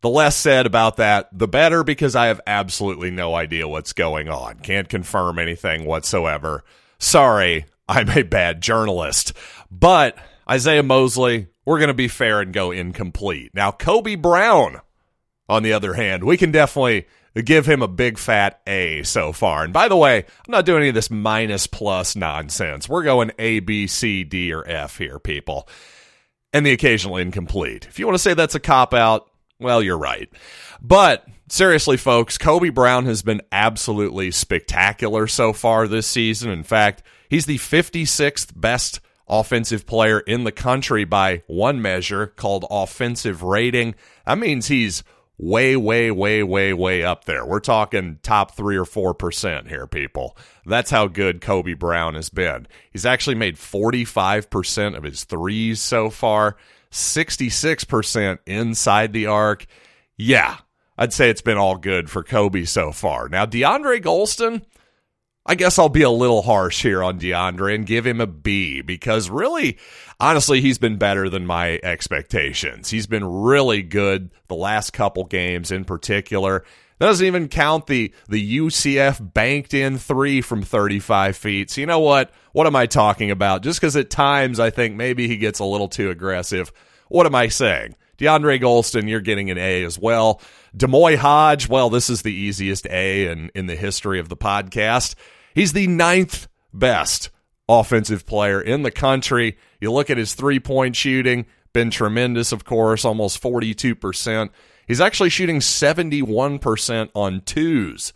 the 0.00 0.08
less 0.08 0.36
said 0.36 0.66
about 0.66 0.96
that, 0.96 1.28
the 1.32 1.48
better 1.48 1.84
because 1.84 2.16
I 2.16 2.26
have 2.26 2.40
absolutely 2.44 3.12
no 3.12 3.34
idea 3.34 3.68
what's 3.68 3.92
going 3.92 4.28
on. 4.28 4.58
Can't 4.58 4.88
confirm 4.88 5.38
anything 5.38 5.84
whatsoever. 5.84 6.64
Sorry, 6.98 7.66
I'm 7.88 8.08
a 8.10 8.22
bad 8.22 8.62
journalist. 8.62 9.32
But 9.70 10.18
Isaiah 10.48 10.82
Mosley, 10.82 11.46
we're 11.64 11.78
going 11.78 11.88
to 11.88 11.94
be 11.94 12.08
fair 12.08 12.40
and 12.40 12.52
go 12.52 12.72
incomplete. 12.72 13.52
Now, 13.54 13.70
Kobe 13.70 14.16
Brown 14.16 14.80
on 15.50 15.64
the 15.64 15.72
other 15.72 15.94
hand, 15.94 16.22
we 16.22 16.36
can 16.36 16.52
definitely 16.52 17.06
give 17.44 17.66
him 17.66 17.82
a 17.82 17.88
big 17.88 18.18
fat 18.18 18.60
A 18.66 19.02
so 19.02 19.32
far. 19.32 19.64
And 19.64 19.72
by 19.72 19.88
the 19.88 19.96
way, 19.96 20.18
I'm 20.18 20.50
not 20.50 20.64
doing 20.64 20.78
any 20.80 20.88
of 20.90 20.94
this 20.94 21.10
minus 21.10 21.66
plus 21.66 22.14
nonsense. 22.14 22.88
We're 22.88 23.02
going 23.02 23.32
A, 23.38 23.58
B, 23.58 23.88
C, 23.88 24.22
D, 24.22 24.52
or 24.52 24.66
F 24.66 24.96
here, 24.96 25.18
people. 25.18 25.68
And 26.52 26.64
the 26.64 26.72
occasional 26.72 27.16
incomplete. 27.16 27.86
If 27.88 27.98
you 27.98 28.06
want 28.06 28.14
to 28.14 28.22
say 28.22 28.34
that's 28.34 28.54
a 28.54 28.60
cop 28.60 28.94
out, 28.94 29.28
well, 29.58 29.82
you're 29.82 29.98
right. 29.98 30.28
But 30.80 31.26
seriously, 31.48 31.96
folks, 31.96 32.38
Kobe 32.38 32.70
Brown 32.70 33.06
has 33.06 33.22
been 33.22 33.42
absolutely 33.50 34.30
spectacular 34.30 35.26
so 35.26 35.52
far 35.52 35.88
this 35.88 36.06
season. 36.06 36.50
In 36.50 36.62
fact, 36.62 37.02
he's 37.28 37.46
the 37.46 37.58
56th 37.58 38.52
best 38.58 39.00
offensive 39.28 39.86
player 39.86 40.20
in 40.20 40.44
the 40.44 40.52
country 40.52 41.04
by 41.04 41.42
one 41.46 41.80
measure 41.80 42.26
called 42.26 42.64
offensive 42.68 43.42
rating. 43.42 43.94
That 44.26 44.38
means 44.38 44.66
he's 44.66 45.04
way, 45.40 45.74
way, 45.74 46.10
way, 46.10 46.42
way, 46.42 46.72
way 46.74 47.02
up 47.02 47.24
there. 47.24 47.46
We're 47.46 47.60
talking 47.60 48.18
top 48.22 48.54
three 48.54 48.76
or 48.76 48.84
four 48.84 49.14
percent 49.14 49.68
here, 49.68 49.86
people. 49.86 50.36
That's 50.66 50.90
how 50.90 51.06
good 51.06 51.40
Kobe 51.40 51.72
Brown 51.72 52.14
has 52.14 52.28
been. 52.28 52.68
He's 52.92 53.06
actually 53.06 53.36
made 53.36 53.56
45% 53.56 54.96
of 54.96 55.02
his 55.02 55.24
threes 55.24 55.80
so 55.80 56.10
far, 56.10 56.56
66% 56.92 58.38
inside 58.46 59.12
the 59.12 59.26
arc. 59.26 59.66
Yeah, 60.16 60.58
I'd 60.98 61.14
say 61.14 61.30
it's 61.30 61.40
been 61.40 61.56
all 61.56 61.76
good 61.76 62.10
for 62.10 62.22
Kobe 62.22 62.66
so 62.66 62.92
far. 62.92 63.28
Now, 63.30 63.46
DeAndre 63.46 64.02
Gholston, 64.02 64.62
I 65.46 65.54
guess 65.54 65.78
I'll 65.78 65.88
be 65.88 66.02
a 66.02 66.10
little 66.10 66.42
harsh 66.42 66.82
here 66.82 67.02
on 67.02 67.18
DeAndre 67.18 67.74
and 67.74 67.86
give 67.86 68.06
him 68.06 68.20
a 68.20 68.26
B 68.26 68.82
because 68.82 69.30
really, 69.30 69.78
honestly, 70.18 70.60
he's 70.60 70.78
been 70.78 70.98
better 70.98 71.30
than 71.30 71.46
my 71.46 71.80
expectations. 71.82 72.90
He's 72.90 73.06
been 73.06 73.24
really 73.24 73.82
good 73.82 74.30
the 74.48 74.54
last 74.54 74.92
couple 74.92 75.24
games 75.24 75.70
in 75.70 75.84
particular. 75.84 76.64
That 76.98 77.06
doesn't 77.06 77.26
even 77.26 77.48
count 77.48 77.86
the 77.86 78.12
the 78.28 78.58
UCF 78.58 79.32
banked 79.32 79.72
in 79.72 79.96
three 79.96 80.42
from 80.42 80.62
35 80.62 81.34
feet. 81.34 81.70
So 81.70 81.80
you 81.80 81.86
know 81.86 82.00
what? 82.00 82.30
What 82.52 82.66
am 82.66 82.76
I 82.76 82.84
talking 82.84 83.30
about? 83.30 83.62
Just 83.62 83.80
because 83.80 83.96
at 83.96 84.10
times 84.10 84.60
I 84.60 84.68
think 84.68 84.94
maybe 84.94 85.26
he 85.26 85.38
gets 85.38 85.58
a 85.58 85.64
little 85.64 85.88
too 85.88 86.10
aggressive. 86.10 86.70
What 87.08 87.24
am 87.24 87.34
I 87.34 87.48
saying? 87.48 87.96
DeAndre 88.20 88.60
Gholston, 88.60 89.08
you're 89.08 89.20
getting 89.20 89.50
an 89.50 89.56
A 89.56 89.82
as 89.82 89.98
well. 89.98 90.42
D'Moi 90.76 91.16
Hodge, 91.16 91.68
well, 91.68 91.88
this 91.88 92.10
is 92.10 92.20
the 92.20 92.32
easiest 92.32 92.86
A 92.86 93.26
in, 93.26 93.50
in 93.54 93.66
the 93.66 93.76
history 93.76 94.20
of 94.20 94.28
the 94.28 94.36
podcast. 94.36 95.14
He's 95.54 95.72
the 95.72 95.86
ninth 95.86 96.46
best 96.72 97.30
offensive 97.66 98.26
player 98.26 98.60
in 98.60 98.82
the 98.82 98.90
country. 98.90 99.56
You 99.80 99.90
look 99.90 100.10
at 100.10 100.18
his 100.18 100.34
three 100.34 100.60
point 100.60 100.96
shooting, 100.96 101.46
been 101.72 101.90
tremendous, 101.90 102.52
of 102.52 102.64
course, 102.64 103.06
almost 103.06 103.42
42%. 103.42 104.50
He's 104.86 105.00
actually 105.00 105.30
shooting 105.30 105.60
71% 105.60 107.10
on 107.14 107.40
twos. 107.40 108.12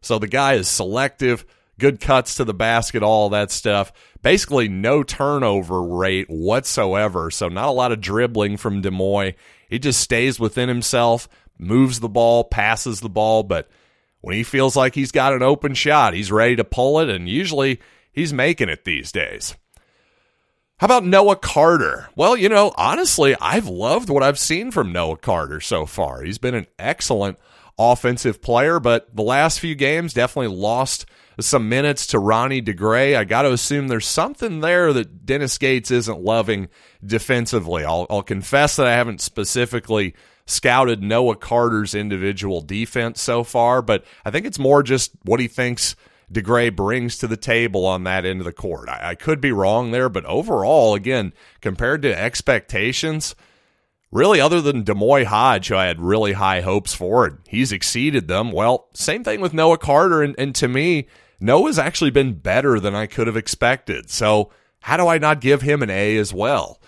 So 0.00 0.18
the 0.18 0.26
guy 0.26 0.54
is 0.54 0.66
selective, 0.66 1.46
good 1.78 2.00
cuts 2.00 2.36
to 2.36 2.44
the 2.44 2.54
basket, 2.54 3.02
all 3.02 3.30
that 3.30 3.50
stuff. 3.50 3.92
Basically, 4.22 4.68
no 4.68 5.02
turnover 5.02 5.82
rate 5.82 6.28
whatsoever. 6.28 7.30
So, 7.30 7.48
not 7.48 7.68
a 7.68 7.72
lot 7.72 7.92
of 7.92 8.00
dribbling 8.00 8.56
from 8.56 8.80
D'Moi. 8.80 9.34
He 9.68 9.78
just 9.78 10.00
stays 10.00 10.40
within 10.40 10.68
himself, 10.68 11.28
moves 11.58 12.00
the 12.00 12.08
ball, 12.08 12.44
passes 12.44 13.00
the 13.00 13.08
ball, 13.08 13.42
but 13.42 13.68
when 14.20 14.34
he 14.36 14.42
feels 14.42 14.76
like 14.76 14.94
he's 14.94 15.12
got 15.12 15.32
an 15.32 15.42
open 15.42 15.74
shot, 15.74 16.14
he's 16.14 16.32
ready 16.32 16.56
to 16.56 16.64
pull 16.64 16.98
it, 17.00 17.08
and 17.08 17.28
usually 17.28 17.80
he's 18.12 18.32
making 18.32 18.68
it 18.68 18.84
these 18.84 19.12
days. 19.12 19.54
How 20.78 20.86
about 20.86 21.04
Noah 21.04 21.36
Carter? 21.36 22.10
Well, 22.16 22.36
you 22.36 22.48
know, 22.48 22.72
honestly, 22.76 23.34
I've 23.40 23.68
loved 23.68 24.10
what 24.10 24.22
I've 24.22 24.38
seen 24.38 24.70
from 24.70 24.92
Noah 24.92 25.16
Carter 25.16 25.60
so 25.60 25.86
far. 25.86 26.22
He's 26.22 26.38
been 26.38 26.54
an 26.54 26.66
excellent 26.78 27.38
offensive 27.78 28.42
player, 28.42 28.78
but 28.78 29.14
the 29.14 29.22
last 29.22 29.60
few 29.60 29.74
games 29.74 30.12
definitely 30.12 30.54
lost 30.54 31.06
some 31.40 31.68
minutes 31.68 32.06
to 32.08 32.18
Ronnie 32.18 32.62
DeGray. 32.62 33.16
I 33.16 33.24
got 33.24 33.42
to 33.42 33.52
assume 33.52 33.88
there's 33.88 34.06
something 34.06 34.60
there 34.60 34.92
that 34.92 35.26
Dennis 35.26 35.58
Gates 35.58 35.90
isn't 35.90 36.22
loving 36.22 36.68
defensively. 37.04 37.84
I'll, 37.84 38.06
I'll 38.08 38.22
confess 38.22 38.76
that 38.76 38.86
I 38.86 38.92
haven't 38.92 39.20
specifically 39.20 40.14
scouted 40.46 41.02
Noah 41.02 41.36
Carter's 41.36 41.94
individual 41.94 42.60
defense 42.60 43.20
so 43.20 43.44
far, 43.44 43.82
but 43.82 44.04
I 44.24 44.30
think 44.30 44.46
it's 44.46 44.58
more 44.58 44.82
just 44.82 45.12
what 45.24 45.40
he 45.40 45.48
thinks 45.48 45.96
DeGray 46.32 46.74
brings 46.74 47.18
to 47.18 47.26
the 47.26 47.36
table 47.36 47.84
on 47.84 48.04
that 48.04 48.24
end 48.24 48.40
of 48.40 48.46
the 48.46 48.52
court. 48.52 48.88
I, 48.88 49.10
I 49.10 49.14
could 49.14 49.40
be 49.40 49.52
wrong 49.52 49.90
there, 49.90 50.08
but 50.08 50.24
overall, 50.24 50.94
again, 50.94 51.32
compared 51.60 52.02
to 52.02 52.18
expectations, 52.18 53.34
really 54.10 54.40
other 54.40 54.60
than 54.60 54.84
D'Moi 54.84 55.24
Hodge, 55.24 55.68
who 55.68 55.76
I 55.76 55.86
had 55.86 56.00
really 56.00 56.32
high 56.32 56.62
hopes 56.62 56.94
for, 56.94 57.26
and 57.26 57.38
he's 57.46 57.72
exceeded 57.72 58.28
them. 58.28 58.52
Well, 58.52 58.88
same 58.94 59.22
thing 59.22 59.40
with 59.40 59.52
Noah 59.52 59.78
Carter, 59.78 60.22
and, 60.22 60.34
and 60.38 60.54
to 60.56 60.68
me, 60.68 61.06
Noah's 61.40 61.78
actually 61.78 62.10
been 62.10 62.34
better 62.34 62.80
than 62.80 62.94
I 62.94 63.06
could 63.06 63.26
have 63.26 63.36
expected. 63.36 64.10
So 64.10 64.50
how 64.80 64.96
do 64.96 65.06
I 65.06 65.18
not 65.18 65.40
give 65.40 65.62
him 65.62 65.82
an 65.82 65.90
A 65.90 66.16
as 66.16 66.32
well? 66.32 66.80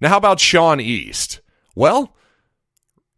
Now, 0.00 0.10
how 0.10 0.16
about 0.16 0.40
Sean 0.40 0.80
East? 0.80 1.40
Well, 1.74 2.16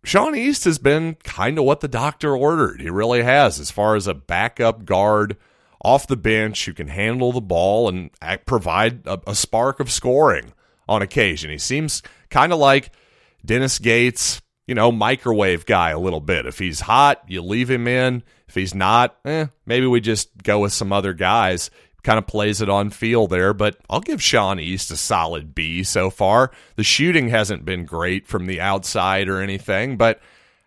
Sean 0.05 0.35
East 0.35 0.65
has 0.65 0.79
been 0.79 1.15
kind 1.25 1.59
of 1.59 1.65
what 1.65 1.81
the 1.81 1.89
doctor 1.89 2.37
ordered. 2.37 2.81
He 2.81 2.91
really 2.91 3.23
has, 3.23 3.59
as 3.59 3.71
far 3.71 3.97
as 3.97 4.07
a 4.07 4.15
backup 4.15 4.85
guard 4.85 5.37
off 5.83 6.07
the 6.07 6.17
bench 6.17 6.65
who 6.65 6.73
can 6.73 6.89
handle 6.89 7.33
the 7.33 7.41
ball 7.41 7.89
and 7.89 8.11
provide 8.47 9.07
a, 9.07 9.21
a 9.27 9.35
spark 9.35 9.81
of 9.81 9.91
scoring 9.91 10.53
on 10.89 11.03
occasion. 11.03 11.51
He 11.51 11.59
seems 11.59 12.03
kind 12.31 12.53
of 12.53 12.59
like 12.59 12.91
Dennis 13.45 13.79
Gates, 13.79 14.41
you 14.67 14.75
know, 14.75 14.91
microwave 14.91 15.67
guy 15.67 15.91
a 15.91 15.99
little 15.99 16.21
bit. 16.21 16.47
If 16.47 16.59
he's 16.59 16.81
hot, 16.81 17.23
you 17.27 17.43
leave 17.43 17.71
him 17.71 17.87
in. 17.87 18.23
If 18.49 18.55
he's 18.55 18.75
not, 18.75 19.17
eh, 19.25 19.47
maybe 19.67 19.87
we 19.87 20.01
just 20.01 20.43
go 20.43 20.61
with 20.61 20.73
some 20.73 20.93
other 20.93 21.13
guys. 21.13 21.71
Kind 22.03 22.19
of 22.19 22.27
plays 22.27 22.61
it 22.61 22.69
on 22.69 22.91
feel 22.91 23.27
there, 23.27 23.55
but 23.55 23.79
I'll 23.89 24.01
give 24.01 24.23
Sean 24.23 24.61
East 24.61 24.91
a 24.91 24.97
solid 24.97 25.55
B 25.55 25.83
so 25.83 26.11
far. 26.11 26.51
The 26.77 26.85
shooting 26.85 27.29
hasn't 27.29 27.65
been 27.65 27.87
great 27.87 28.27
from 28.27 28.47
the 28.47 28.61
outside 28.61 29.29
or 29.29 29.41
anything, 29.41 29.97
but 29.97 30.21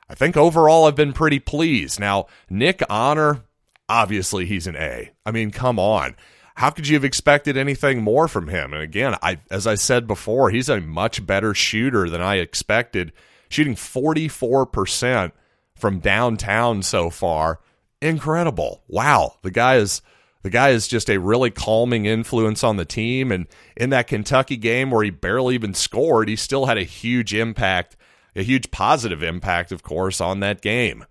I 0.10 0.16
think 0.16 0.36
overall 0.36 0.86
I've 0.86 0.96
been 0.96 1.14
pretty 1.14 1.40
pleased. 1.40 2.00
Now, 2.00 2.26
Nick 2.50 2.82
Honor, 2.90 3.44
obviously 3.88 4.48
he's 4.48 4.66
an 4.66 4.76
A. 4.78 5.12
I 5.26 5.32
mean, 5.32 5.52
come 5.52 5.78
on 5.78 6.16
how 6.58 6.72
could 6.72 6.88
you 6.88 6.96
have 6.96 7.06
expected 7.06 7.56
anything 7.56 8.02
more 8.02 8.28
from 8.28 8.48
him? 8.48 8.74
And 8.74 8.82
again, 8.82 9.16
I 9.22 9.38
as 9.52 9.68
I 9.68 9.76
said 9.76 10.08
before, 10.08 10.50
he's 10.50 10.70
a 10.70 10.82
much 10.82 11.24
better 11.24 11.54
shooter 11.54 12.10
than 12.10 12.20
I 12.20 12.38
expected, 12.38 13.14
shooting 13.50 13.76
44% 13.76 15.32
from 15.76 16.00
downtown 16.00 16.82
so 16.84 17.10
far. 17.10 17.60
Incredible. 18.02 18.84
Wow. 18.88 19.36
The 19.42 19.52
guy 19.52 19.78
is 19.78 20.02
the 20.44 20.50
guy 20.50 20.70
is 20.70 20.88
just 20.88 21.10
a 21.10 21.20
really 21.20 21.52
calming 21.52 22.06
influence 22.06 22.64
on 22.64 22.78
the 22.78 22.86
team 22.86 23.32
and 23.32 23.48
in 23.76 23.90
that 23.90 24.08
Kentucky 24.08 24.56
game 24.56 24.92
where 24.92 25.04
he 25.04 25.10
barely 25.10 25.56
even 25.56 25.74
scored, 25.74 26.30
he 26.30 26.36
still 26.36 26.68
had 26.68 26.78
a 26.78 26.84
huge 26.84 27.34
impact, 27.34 27.98
a 28.36 28.44
huge 28.44 28.72
positive 28.72 29.24
impact 29.24 29.72
of 29.72 29.84
course 29.84 30.22
on 30.22 30.40
that 30.40 30.62
game. 30.62 31.06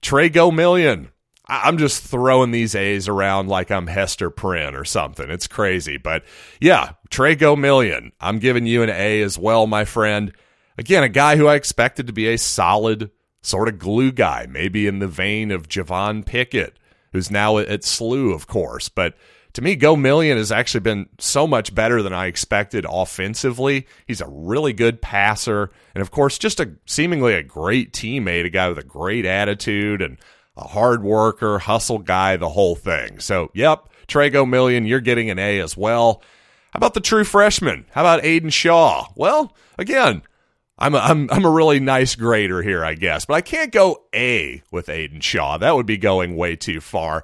Tre 0.00 0.28
Gomillion. 0.28 1.08
I'm 1.48 1.76
just 1.76 2.02
throwing 2.04 2.50
these 2.50 2.74
A's 2.74 3.08
around 3.08 3.48
like 3.48 3.70
I'm 3.70 3.86
Hester 3.88 4.30
Prynne 4.30 4.76
or 4.76 4.84
something. 4.84 5.28
It's 5.28 5.48
crazy. 5.48 5.96
But 5.96 6.24
yeah, 6.60 6.92
Tre 7.10 7.34
Gomillion. 7.34 8.12
I'm 8.20 8.38
giving 8.38 8.66
you 8.66 8.82
an 8.82 8.90
A 8.90 9.22
as 9.22 9.38
well, 9.38 9.66
my 9.66 9.84
friend. 9.84 10.32
Again, 10.78 11.02
a 11.02 11.08
guy 11.08 11.36
who 11.36 11.46
I 11.46 11.54
expected 11.54 12.06
to 12.06 12.12
be 12.12 12.28
a 12.28 12.38
solid 12.38 13.10
sort 13.42 13.68
of 13.68 13.78
glue 13.78 14.12
guy, 14.12 14.46
maybe 14.48 14.86
in 14.86 15.00
the 15.00 15.08
vein 15.08 15.50
of 15.50 15.68
Javon 15.68 16.24
Pickett, 16.24 16.78
who's 17.12 17.30
now 17.30 17.58
at 17.58 17.68
SLU, 17.82 18.34
of 18.34 18.46
course. 18.46 18.88
But 18.88 19.14
to 19.54 19.62
me, 19.62 19.76
Gomillion 19.76 20.36
has 20.36 20.50
actually 20.50 20.80
been 20.80 21.08
so 21.18 21.46
much 21.46 21.74
better 21.74 22.02
than 22.02 22.14
I 22.14 22.26
expected 22.26 22.86
offensively. 22.88 23.86
He's 24.06 24.22
a 24.22 24.28
really 24.28 24.72
good 24.72 25.02
passer, 25.02 25.70
and 25.94 26.00
of 26.00 26.10
course, 26.10 26.38
just 26.38 26.60
a 26.60 26.72
seemingly 26.86 27.34
a 27.34 27.42
great 27.42 27.92
teammate, 27.92 28.46
a 28.46 28.50
guy 28.50 28.68
with 28.68 28.78
a 28.78 28.84
great 28.84 29.26
attitude 29.26 30.00
and 30.00 30.16
a 30.56 30.68
hard 30.68 31.02
worker, 31.02 31.58
hustle 31.58 31.98
guy, 31.98 32.36
the 32.36 32.48
whole 32.48 32.76
thing. 32.76 33.20
So, 33.20 33.50
yep, 33.54 33.88
Tre 34.06 34.30
Gomillion, 34.30 34.88
you're 34.88 35.00
getting 35.00 35.28
an 35.30 35.38
A 35.38 35.60
as 35.60 35.76
well. 35.76 36.22
How 36.70 36.78
about 36.78 36.94
the 36.94 37.00
true 37.00 37.24
freshman? 37.24 37.84
How 37.90 38.00
about 38.02 38.22
Aiden 38.22 38.52
Shaw? 38.52 39.08
Well, 39.14 39.54
again, 39.78 40.22
I'm 40.82 40.96
a, 40.96 40.98
I'm 40.98 41.30
I'm 41.30 41.44
a 41.44 41.50
really 41.50 41.78
nice 41.78 42.16
grader 42.16 42.60
here, 42.60 42.84
I 42.84 42.94
guess, 42.94 43.24
but 43.24 43.34
I 43.34 43.40
can't 43.40 43.70
go 43.70 44.02
A 44.12 44.62
with 44.72 44.88
Aiden 44.88 45.22
Shaw. 45.22 45.56
That 45.56 45.76
would 45.76 45.86
be 45.86 45.96
going 45.96 46.36
way 46.36 46.56
too 46.56 46.80
far. 46.80 47.22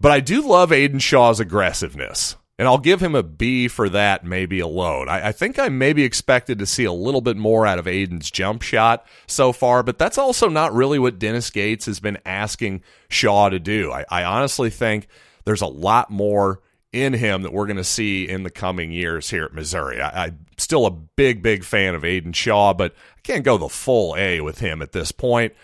But 0.00 0.10
I 0.10 0.18
do 0.18 0.42
love 0.42 0.70
Aiden 0.70 1.00
Shaw's 1.00 1.38
aggressiveness. 1.38 2.36
And 2.58 2.68
I'll 2.68 2.78
give 2.78 3.00
him 3.00 3.14
a 3.14 3.22
B 3.22 3.68
for 3.68 3.88
that, 3.88 4.22
maybe 4.22 4.60
alone. 4.60 5.08
I, 5.08 5.28
I, 5.28 5.32
think 5.32 5.58
I 5.58 5.70
maybe 5.70 6.04
expected 6.04 6.58
to 6.58 6.66
see 6.66 6.84
a 6.84 6.92
little 6.92 7.22
bit 7.22 7.38
more 7.38 7.66
out 7.66 7.78
of 7.78 7.86
Aiden's 7.86 8.30
jump 8.30 8.60
shot 8.60 9.06
so 9.26 9.50
far, 9.50 9.82
but 9.82 9.96
that's 9.96 10.18
also 10.18 10.46
not 10.46 10.74
really 10.74 10.98
what 10.98 11.18
Dennis 11.18 11.48
Gates 11.48 11.86
has 11.86 12.00
been 12.00 12.18
asking 12.26 12.82
Shaw 13.08 13.48
to 13.48 13.58
do. 13.58 13.90
I, 13.90 14.04
I 14.10 14.24
honestly 14.24 14.68
think 14.68 15.08
there's 15.46 15.62
a 15.62 15.66
lot 15.66 16.10
more 16.10 16.60
in 16.92 17.12
him 17.12 17.42
that 17.42 17.52
we're 17.52 17.66
going 17.66 17.76
to 17.76 17.84
see 17.84 18.28
in 18.28 18.42
the 18.42 18.50
coming 18.50 18.90
years 18.90 19.30
here 19.30 19.44
at 19.44 19.54
Missouri. 19.54 20.00
I, 20.00 20.26
am 20.26 20.46
still 20.56 20.86
a 20.86 20.90
big, 20.90 21.42
big 21.42 21.64
fan 21.64 21.94
of 21.94 22.02
Aiden 22.02 22.34
Shaw, 22.34 22.74
but 22.74 22.94
I 23.16 23.20
can't 23.22 23.44
go 23.44 23.58
the 23.58 23.68
full 23.68 24.16
A 24.16 24.40
with 24.40 24.58
him 24.58 24.82
at 24.82 24.92
this 24.92 25.12
point. 25.12 25.54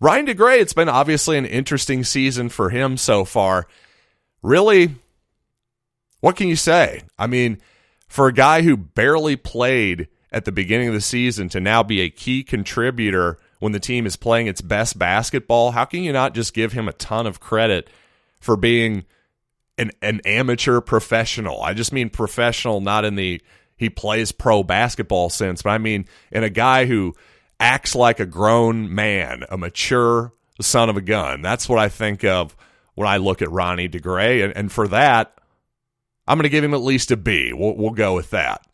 Ryan 0.00 0.26
DeGray, 0.26 0.60
it's 0.60 0.72
been 0.72 0.88
obviously 0.88 1.38
an 1.38 1.46
interesting 1.46 2.02
season 2.02 2.48
for 2.48 2.70
him 2.70 2.96
so 2.96 3.24
far. 3.24 3.68
Really, 4.42 4.96
what 6.20 6.34
can 6.34 6.48
you 6.48 6.56
say? 6.56 7.02
I 7.16 7.28
mean, 7.28 7.58
for 8.08 8.26
a 8.26 8.32
guy 8.32 8.62
who 8.62 8.76
barely 8.76 9.36
played 9.36 10.08
at 10.32 10.44
the 10.44 10.52
beginning 10.52 10.88
of 10.88 10.94
the 10.94 11.00
season 11.00 11.48
to 11.50 11.60
now 11.60 11.84
be 11.84 12.00
a 12.00 12.10
key 12.10 12.42
contributor 12.42 13.38
when 13.60 13.70
the 13.70 13.78
team 13.78 14.06
is 14.06 14.16
playing 14.16 14.48
its 14.48 14.60
best 14.60 14.98
basketball, 14.98 15.70
how 15.70 15.84
can 15.84 16.02
you 16.02 16.12
not 16.12 16.34
just 16.34 16.54
give 16.54 16.72
him 16.72 16.88
a 16.88 16.92
ton 16.92 17.28
of 17.28 17.38
credit 17.38 17.88
for 18.40 18.56
being 18.56 19.04
an 19.78 19.90
an 20.00 20.20
amateur 20.24 20.80
professional? 20.80 21.62
I 21.62 21.74
just 21.74 21.92
mean 21.92 22.10
professional, 22.10 22.80
not 22.80 23.04
in 23.04 23.14
the 23.14 23.40
he 23.76 23.90
plays 23.90 24.32
pro 24.32 24.62
basketball 24.62 25.30
sense, 25.30 25.62
but 25.62 25.70
I 25.70 25.78
mean 25.78 26.06
in 26.30 26.44
a 26.44 26.50
guy 26.50 26.86
who 26.86 27.14
acts 27.58 27.94
like 27.94 28.20
a 28.20 28.26
grown 28.26 28.92
man, 28.94 29.44
a 29.48 29.56
mature 29.56 30.32
son 30.60 30.88
of 30.88 30.96
a 30.96 31.00
gun. 31.00 31.42
That's 31.42 31.68
what 31.68 31.78
I 31.78 31.88
think 31.88 32.24
of 32.24 32.56
when 32.94 33.08
I 33.08 33.16
look 33.16 33.42
at 33.42 33.50
Ronnie 33.50 33.88
DeGray. 33.88 34.44
And, 34.44 34.56
and 34.56 34.72
for 34.72 34.88
that, 34.88 35.34
I'm 36.26 36.38
going 36.38 36.44
to 36.44 36.50
give 36.50 36.64
him 36.64 36.74
at 36.74 36.80
least 36.80 37.10
a 37.10 37.16
B. 37.16 37.52
We'll, 37.52 37.76
we'll 37.76 37.90
go 37.90 38.14
with 38.14 38.30
that. 38.30 38.66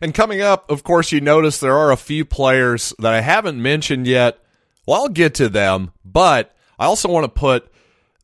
And 0.00 0.14
coming 0.14 0.40
up, 0.40 0.70
of 0.70 0.82
course, 0.82 1.12
you 1.12 1.20
notice 1.20 1.58
there 1.58 1.76
are 1.76 1.92
a 1.92 1.96
few 1.96 2.24
players 2.24 2.92
that 2.98 3.12
I 3.12 3.20
haven't 3.20 3.60
mentioned 3.60 4.06
yet. 4.06 4.38
Well, 4.86 5.02
I'll 5.02 5.08
get 5.08 5.34
to 5.34 5.48
them, 5.48 5.92
but 6.04 6.54
I 6.78 6.86
also 6.86 7.08
want 7.08 7.24
to 7.24 7.28
put 7.28 7.70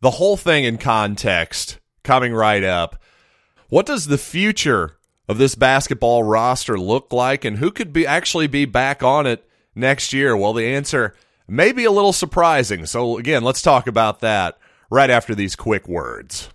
the 0.01 0.13
whole 0.13 0.37
thing 0.37 0.65
in 0.65 0.79
context 0.79 1.79
coming 2.03 2.33
right 2.33 2.65
up. 2.65 3.03
What 3.69 3.87
does 3.87 4.07
the 4.07 4.19
future 4.19 4.97
of 5.29 5.39
this 5.39 5.55
basketball 5.55 6.25
roster 6.25 6.79
look 6.79 7.13
like, 7.13 7.45
and 7.45 7.59
who 7.59 7.71
could 7.71 7.93
be 7.93 8.07
actually 8.07 8.47
be 8.47 8.65
back 8.65 9.03
on 9.03 9.27
it 9.27 9.49
next 9.75 10.13
year? 10.13 10.37
Well, 10.37 10.53
the 10.53 10.67
answer 10.67 11.15
may 11.47 11.73
be 11.73 11.85
a 11.85 11.93
little 11.93 12.13
surprising. 12.13 12.87
So, 12.87 13.19
again, 13.19 13.45
let's 13.45 13.63
talk 13.63 13.87
about 13.87 14.21
that 14.21 14.59
right 14.91 15.11
after 15.11 15.35
these 15.35 15.55
quick 15.55 15.87
words. 15.87 16.49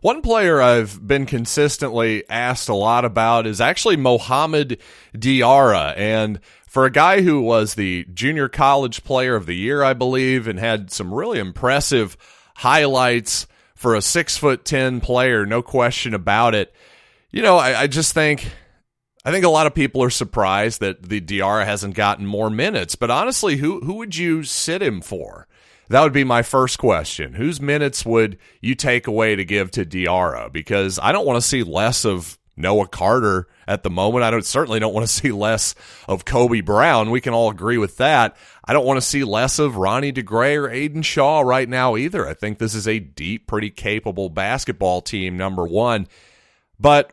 One 0.00 0.20
player 0.20 0.60
I've 0.60 1.06
been 1.06 1.24
consistently 1.24 2.28
asked 2.28 2.68
a 2.68 2.74
lot 2.74 3.06
about 3.06 3.46
is 3.46 3.58
actually 3.58 3.96
Mohamed 3.96 4.78
Diarra. 5.16 5.94
And 5.96 6.40
for 6.74 6.86
a 6.86 6.90
guy 6.90 7.22
who 7.22 7.40
was 7.40 7.74
the 7.74 8.04
junior 8.12 8.48
college 8.48 9.04
player 9.04 9.36
of 9.36 9.46
the 9.46 9.54
year, 9.54 9.84
I 9.84 9.92
believe, 9.92 10.48
and 10.48 10.58
had 10.58 10.90
some 10.90 11.14
really 11.14 11.38
impressive 11.38 12.16
highlights 12.56 13.46
for 13.76 13.94
a 13.94 14.02
six 14.02 14.36
foot 14.36 14.64
ten 14.64 15.00
player, 15.00 15.46
no 15.46 15.62
question 15.62 16.14
about 16.14 16.52
it. 16.52 16.74
You 17.30 17.42
know, 17.42 17.58
I, 17.58 17.82
I 17.82 17.86
just 17.86 18.12
think 18.12 18.50
I 19.24 19.30
think 19.30 19.44
a 19.44 19.50
lot 19.50 19.68
of 19.68 19.74
people 19.74 20.02
are 20.02 20.10
surprised 20.10 20.80
that 20.80 21.00
the 21.00 21.20
Diarra 21.20 21.64
hasn't 21.64 21.94
gotten 21.94 22.26
more 22.26 22.50
minutes. 22.50 22.96
But 22.96 23.08
honestly, 23.08 23.58
who 23.58 23.78
who 23.82 23.94
would 23.94 24.16
you 24.16 24.42
sit 24.42 24.82
him 24.82 25.00
for? 25.00 25.46
That 25.90 26.02
would 26.02 26.12
be 26.12 26.24
my 26.24 26.42
first 26.42 26.80
question. 26.80 27.34
Whose 27.34 27.60
minutes 27.60 28.04
would 28.04 28.36
you 28.60 28.74
take 28.74 29.06
away 29.06 29.36
to 29.36 29.44
give 29.44 29.70
to 29.72 29.84
Diarra? 29.84 30.52
Because 30.52 30.98
I 31.00 31.12
don't 31.12 31.26
want 31.26 31.36
to 31.36 31.48
see 31.48 31.62
less 31.62 32.04
of 32.04 32.36
Noah 32.56 32.88
Carter 32.88 33.46
at 33.66 33.82
the 33.82 33.90
moment. 33.90 34.24
I 34.24 34.30
don't 34.30 34.44
certainly 34.44 34.80
don't 34.80 34.94
want 34.94 35.06
to 35.06 35.12
see 35.12 35.32
less 35.32 35.74
of 36.08 36.24
Kobe 36.24 36.60
Brown. 36.60 37.10
We 37.10 37.20
can 37.20 37.34
all 37.34 37.50
agree 37.50 37.78
with 37.78 37.96
that. 37.98 38.36
I 38.64 38.72
don't 38.72 38.86
want 38.86 38.96
to 38.98 39.06
see 39.06 39.24
less 39.24 39.58
of 39.58 39.76
Ronnie 39.76 40.12
DeGray 40.12 40.56
or 40.56 40.68
Aiden 40.68 41.04
Shaw 41.04 41.40
right 41.40 41.68
now 41.68 41.96
either. 41.96 42.26
I 42.26 42.34
think 42.34 42.58
this 42.58 42.74
is 42.74 42.88
a 42.88 42.98
deep, 42.98 43.46
pretty 43.46 43.70
capable 43.70 44.30
basketball 44.30 45.00
team, 45.00 45.36
number 45.36 45.64
one. 45.64 46.06
But 46.78 47.12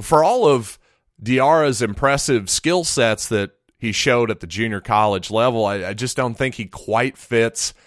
for 0.00 0.22
all 0.24 0.46
of 0.46 0.78
Diarra's 1.22 1.82
impressive 1.82 2.48
skill 2.48 2.84
sets 2.84 3.28
that 3.28 3.52
he 3.78 3.92
showed 3.92 4.30
at 4.30 4.40
the 4.40 4.46
junior 4.46 4.80
college 4.80 5.30
level, 5.30 5.64
I, 5.64 5.86
I 5.86 5.94
just 5.94 6.16
don't 6.16 6.34
think 6.34 6.54
he 6.56 6.66
quite 6.66 7.16
fits– 7.16 7.74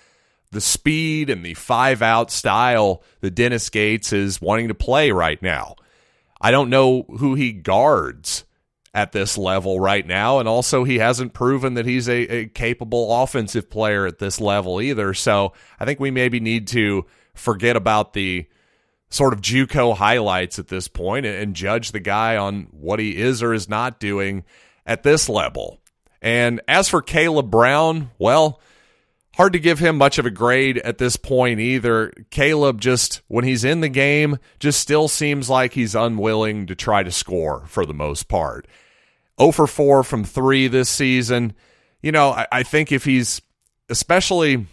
the 0.53 0.61
speed 0.61 1.29
and 1.29 1.43
the 1.43 1.55
five 1.55 2.01
out 2.01 2.31
style 2.31 3.03
that 3.19 3.31
Dennis 3.31 3.69
Gates 3.69 4.13
is 4.13 4.41
wanting 4.41 4.69
to 4.69 4.73
play 4.73 5.11
right 5.11 5.41
now. 5.41 5.75
I 6.43 6.51
don't 6.51 6.69
know 6.69 7.03
who 7.03 7.35
he 7.35 7.53
guards 7.53 8.43
at 8.93 9.11
this 9.11 9.37
level 9.37 9.79
right 9.79 10.05
now. 10.05 10.39
And 10.39 10.47
also, 10.47 10.83
he 10.83 10.99
hasn't 10.99 11.33
proven 11.33 11.75
that 11.75 11.85
he's 11.85 12.07
a, 12.07 12.27
a, 12.27 12.45
capable 12.47 13.23
offensive 13.23 13.69
player 13.69 14.05
at 14.05 14.19
this 14.19 14.39
level 14.39 14.81
either. 14.81 15.13
So 15.13 15.53
I 15.79 15.85
think 15.85 15.99
we 15.99 16.11
maybe 16.11 16.39
need 16.39 16.67
to 16.67 17.05
forget 17.33 17.75
about 17.75 18.13
the 18.13 18.45
sort 19.09 19.33
of 19.33 19.41
Juco 19.41 19.95
highlights 19.95 20.59
at 20.59 20.67
this 20.67 20.87
point 20.87 21.25
and 21.25 21.55
judge 21.55 21.91
the 21.91 21.99
guy 21.99 22.35
on 22.37 22.67
what 22.71 22.99
he 22.99 23.17
is 23.17 23.41
or 23.41 23.53
is 23.53 23.69
not 23.69 23.99
doing 23.99 24.43
at 24.85 25.03
this 25.03 25.29
level. 25.29 25.79
And 26.21 26.61
as 26.67 26.89
for 26.89 27.01
Caleb 27.01 27.49
Brown, 27.49 28.11
well, 28.17 28.59
hard 29.35 29.53
to 29.53 29.59
give 29.59 29.79
him 29.79 29.97
much 29.97 30.17
of 30.17 30.25
a 30.25 30.31
grade 30.31 30.77
at 30.79 30.97
this 30.97 31.15
point 31.15 31.59
either. 31.59 32.11
Caleb 32.29 32.79
just 32.79 33.21
when 33.27 33.45
he's 33.45 33.63
in 33.63 33.81
the 33.81 33.89
game 33.89 34.37
just 34.59 34.79
still 34.79 35.07
seems 35.07 35.49
like 35.49 35.73
he's 35.73 35.95
unwilling 35.95 36.67
to 36.67 36.75
try 36.75 37.03
to 37.03 37.11
score 37.11 37.65
for 37.67 37.85
the 37.85 37.93
most 37.93 38.27
part. 38.27 38.67
0 39.39 39.51
for 39.51 39.67
4 39.67 40.03
from 40.03 40.23
3 40.23 40.67
this 40.67 40.89
season. 40.89 41.53
You 42.01 42.11
know, 42.11 42.31
I, 42.31 42.47
I 42.51 42.63
think 42.63 42.91
if 42.91 43.05
he's, 43.05 43.41
especially 43.89 44.67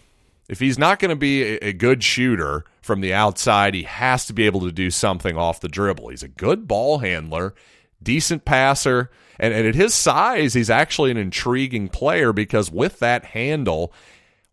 if 0.47 0.59
he's 0.59 0.77
not 0.77 0.99
going 0.99 1.09
to 1.09 1.15
be 1.15 1.43
a, 1.43 1.69
a 1.69 1.73
good 1.73 2.03
shooter 2.03 2.65
from 2.81 3.01
the 3.01 3.13
outside, 3.13 3.73
he 3.73 3.83
has 3.83 4.25
to 4.27 4.33
be 4.33 4.45
able 4.45 4.61
to 4.61 4.71
do 4.71 4.91
something 4.91 5.37
off 5.37 5.59
the 5.59 5.69
dribble. 5.69 6.09
He's 6.09 6.23
a 6.23 6.27
good 6.27 6.67
ball 6.67 6.99
handler, 6.99 7.55
decent 8.03 8.45
passer, 8.45 9.09
and, 9.39 9.53
and 9.53 9.65
at 9.65 9.75
his 9.75 9.95
size, 9.95 10.53
he's 10.53 10.69
actually 10.69 11.09
an 11.09 11.17
intriguing 11.17 11.87
player 11.87 12.31
because 12.33 12.69
with 12.69 12.99
that 12.99 13.25
handle, 13.25 13.91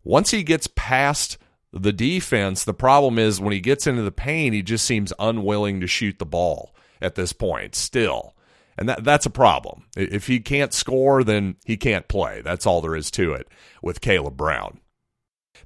once 0.03 0.31
he 0.31 0.43
gets 0.43 0.67
past 0.75 1.37
the 1.71 1.93
defense, 1.93 2.63
the 2.63 2.73
problem 2.73 3.19
is 3.19 3.39
when 3.39 3.53
he 3.53 3.59
gets 3.59 3.85
into 3.85 4.01
the 4.01 4.11
paint, 4.11 4.55
he 4.55 4.61
just 4.61 4.85
seems 4.85 5.13
unwilling 5.19 5.79
to 5.81 5.87
shoot 5.87 6.19
the 6.19 6.25
ball 6.25 6.75
at 7.01 7.15
this 7.15 7.33
point 7.33 7.75
still. 7.75 8.35
And 8.77 8.87
that 8.87 9.03
that's 9.03 9.25
a 9.25 9.31
problem. 9.31 9.85
If 9.97 10.27
he 10.27 10.39
can't 10.39 10.73
score, 10.73 11.23
then 11.23 11.57
he 11.65 11.75
can't 11.75 12.07
play. 12.07 12.41
That's 12.41 12.65
all 12.65 12.81
there 12.81 12.95
is 12.95 13.11
to 13.11 13.33
it 13.33 13.47
with 13.83 14.01
Caleb 14.01 14.37
Brown. 14.37 14.79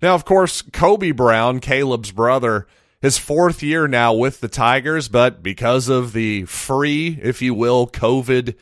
Now, 0.02 0.16
of 0.16 0.26
course, 0.26 0.64
Kobe 0.64 1.12
Brown, 1.12 1.60
Caleb's 1.60 2.12
brother, 2.12 2.68
his 3.02 3.18
fourth 3.20 3.62
year 3.62 3.88
now 3.88 4.14
with 4.14 4.40
the 4.40 4.48
Tigers, 4.48 5.10
but 5.10 5.44
because 5.44 5.90
of 5.90 6.14
the 6.14 6.46
free, 6.46 7.20
if 7.22 7.42
you 7.42 7.54
will, 7.54 7.86
COVID 7.86 8.56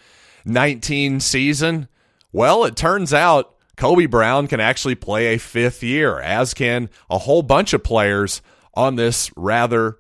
19 0.44 1.20
season, 1.20 1.88
well, 2.32 2.66
it 2.66 2.76
turns 2.76 3.14
out 3.14 3.56
Kobe 3.78 4.06
Brown 4.06 4.48
can 4.48 4.60
actually 4.60 4.96
play 4.96 5.28
a 5.28 5.40
fifth 5.40 5.82
year, 5.84 6.20
as 6.20 6.54
can 6.54 6.90
a 7.10 7.18
whole 7.18 7.42
bunch 7.42 7.74
of 7.74 7.84
players 7.84 8.42
on 8.74 8.96
this 8.96 9.32
rather 9.36 9.98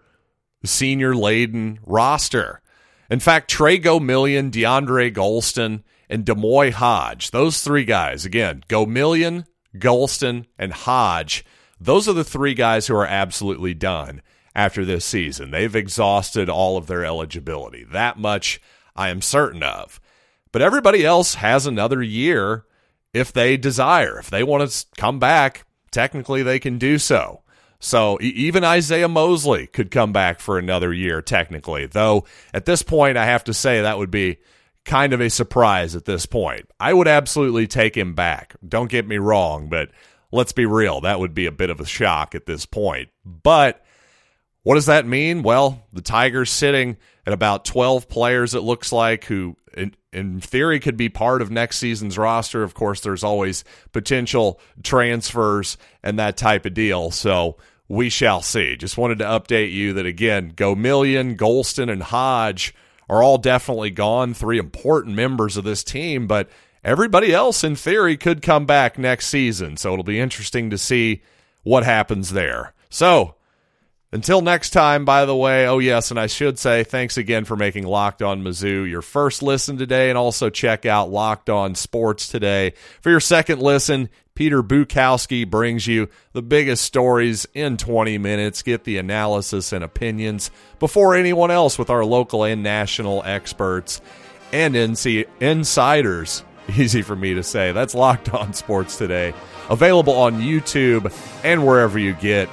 senior 0.63 1.15
laden 1.15 1.79
roster. 1.86 2.62
In 3.10 3.19
fact, 3.19 3.49
Tre 3.49 3.79
Gomillion, 3.79 4.51
DeAndre 4.51 5.13
Gholston, 5.13 5.84
and 6.10 6.25
D'Moi 6.25 6.71
Hodge, 6.71 7.31
those 7.31 7.62
three 7.63 7.86
guys, 7.86 8.25
again, 8.25 8.63
Gomillion, 8.67 9.45
Gholston, 9.77 10.45
and 10.57 10.73
Hodge, 10.73 11.45
those 11.79 12.07
are 12.07 12.13
the 12.13 12.23
three 12.23 12.53
guys 12.53 12.88
who 12.88 12.95
are 12.95 13.07
absolutely 13.07 13.73
done 13.73 14.21
after 14.53 14.86
this 14.86 15.05
season. 15.05 15.51
They've 15.51 15.75
exhausted 15.75 16.49
all 16.49 16.77
of 16.77 16.88
their 16.88 17.05
eligibility. 17.05 17.86
That 17.86 18.19
much 18.19 18.62
I 18.95 19.10
am 19.10 19.21
certain 19.21 19.63
of. 19.63 19.99
But 20.51 20.62
everybody 20.62 21.05
else 21.05 21.36
has 21.36 21.65
another 21.65 22.03
year 22.03 22.65
if 23.13 23.32
they 23.34 23.58
desire. 23.58 24.19
If 24.19 24.30
they 24.30 24.43
want 24.43 24.69
to 24.69 24.86
come 24.97 25.19
back, 25.19 25.65
technically 25.91 26.43
they 26.43 26.60
can 26.60 26.78
do 26.78 26.97
so. 26.97 27.41
So 27.80 28.19
even 28.21 28.63
Isaiah 28.63 29.08
Mosley 29.08 29.65
could 29.65 29.89
come 29.89 30.13
back 30.13 30.39
for 30.39 30.60
another 30.60 30.93
year, 30.93 31.21
technically. 31.21 31.88
Though 31.88 32.26
at 32.54 32.65
this 32.65 32.84
point, 32.84 33.17
I 33.17 33.26
have 33.26 33.43
to 33.45 33.54
say 33.54 33.82
that 33.82 33.97
would 33.97 34.12
be 34.12 34.38
kind 34.86 35.13
of 35.13 35.21
a 35.21 35.30
surprise 35.30 35.95
at 35.95 36.06
this 36.06 36.26
point. 36.26 36.69
I 36.80 36.93
would 36.93 37.08
absolutely 37.08 37.67
take 37.67 37.97
him 37.97 38.13
back. 38.13 38.56
Don't 38.67 38.89
get 38.89 39.08
me 39.08 39.17
wrong, 39.17 39.67
but 39.67 39.89
let's 40.32 40.54
be 40.54 40.65
real. 40.65 41.02
That 41.02 41.19
would 41.19 41.34
be 41.34 41.47
a 41.47 41.52
bit 41.52 41.71
of 41.71 41.80
a 41.80 41.86
shock 41.86 42.36
at 42.36 42.45
this 42.45 42.67
point. 42.67 43.10
But 43.26 43.84
what 44.63 44.76
does 44.76 44.86
that 44.86 45.08
mean? 45.08 45.41
Well, 45.41 45.84
the 45.91 46.02
Tigers 46.02 46.52
sitting 46.52 46.97
at 47.25 47.34
about 47.34 47.65
12 47.65 48.10
players, 48.10 48.55
it 48.55 48.62
looks 48.62 48.91
like, 48.91 49.25
who 49.25 49.55
in, 49.75 49.93
in 50.12 50.39
theory 50.39 50.79
could 50.79 50.97
be 50.97 51.10
part 51.10 51.41
of 51.41 51.51
next 51.51 51.77
season's 51.77 52.17
roster. 52.17 52.63
Of 52.63 52.73
course, 52.73 53.01
there's 53.01 53.23
always 53.23 53.63
potential 53.91 54.60
transfers 54.84 55.77
and 56.03 56.19
that 56.19 56.38
type 56.38 56.65
of 56.65 56.73
deal. 56.73 57.12
So 57.12 57.57
we 57.88 58.10
shall 58.10 58.41
see. 58.41 58.75
Just 58.75 58.97
wanted 58.97 59.19
to 59.19 59.25
update 59.25 59.71
you 59.71 59.93
that 59.93 60.05
again, 60.05 60.53
Gomillion, 60.53 61.36
Gholston, 61.36 61.91
and 61.91 62.03
Hodge 62.03 62.73
are 63.10 63.21
all 63.21 63.38
definitely 63.38 63.91
gone. 63.91 64.34
Three 64.34 64.57
important 64.57 65.15
members 65.15 65.57
of 65.57 65.63
this 65.63 65.84
team, 65.84 66.25
but 66.27 66.49
everybody 66.84 67.34
else 67.34 67.63
in 67.63 67.75
theory 67.75 68.17
could 68.17 68.41
come 68.41 68.65
back 68.65 68.97
next 68.97 69.27
season. 69.27 69.77
So 69.77 69.91
it'll 69.93 70.03
be 70.03 70.19
interesting 70.19 70.69
to 70.69 70.77
see 70.77 71.21
what 71.63 71.84
happens 71.84 72.31
there. 72.31 72.73
So 72.89 73.36
until 74.13 74.41
next 74.41 74.71
time, 74.71 75.06
by 75.06 75.24
the 75.24 75.36
way, 75.36 75.67
oh 75.67 75.80
yes, 75.80 76.12
and 76.12 76.19
I 76.19 76.28
should 76.28 76.60
say 76.60 76.84
thanks 76.84 77.15
again 77.15 77.45
for 77.45 77.56
making 77.56 77.86
Locked 77.86 78.21
On 78.21 78.43
Mizzou 78.43 78.89
your 78.89 79.02
first 79.02 79.41
listen 79.41 79.78
today, 79.78 80.10
and 80.10 80.17
also 80.17 80.50
check 80.50 80.86
out 80.86 81.10
Locked 81.10 81.50
On 81.50 81.76
Sports 81.76 82.28
today. 82.28 82.74
For 83.00 83.10
your 83.10 83.21
second 83.21 83.62
listen, 83.62 84.10
Peter 84.36 84.62
Bukowski 84.62 85.50
brings 85.50 85.88
you 85.88 86.10
the 86.34 86.41
biggest 86.41 86.84
stories 86.84 87.47
in 87.54 87.78
20 87.78 88.17
minutes. 88.17 88.63
Get 88.63 88.84
the 88.84 88.97
analysis 88.97 89.71
and 89.71 89.82
opinions 89.82 90.52
before 90.80 91.15
anyone 91.15 91.52
else 91.52 91.80
with 91.80 91.89
our 91.89 92.04
local 92.04 92.43
and 92.43 92.63
national 92.63 93.24
experts 93.24 94.02
and 94.52 94.76
NC 94.76 95.26
insiders. 95.39 96.43
Easy 96.78 97.02
for 97.02 97.15
me 97.15 97.34
to 97.36 97.43
say. 97.43 97.71
That's 97.71 97.95
Locked 97.95 98.34
On 98.34 98.54
Sports 98.54 98.97
today. 98.97 99.34
Available 99.69 100.13
on 100.13 100.41
YouTube 100.41 101.13
and 101.45 101.65
wherever 101.65 101.97
you 101.97 102.13
get 102.13 102.50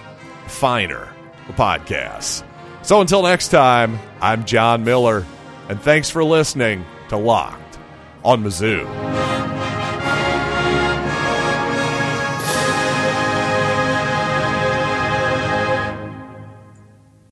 finer 0.47 1.13
podcasts. 1.53 2.45
So 2.83 3.01
until 3.01 3.23
next 3.23 3.49
time, 3.49 3.99
I'm 4.21 4.45
John 4.45 4.85
Miller, 4.85 5.25
and 5.69 5.81
thanks 5.81 6.11
for 6.11 6.25
listening 6.25 6.85
to 7.09 7.17
Locked 7.17 7.79
on 8.25 8.43
Mizzou. 8.43 9.58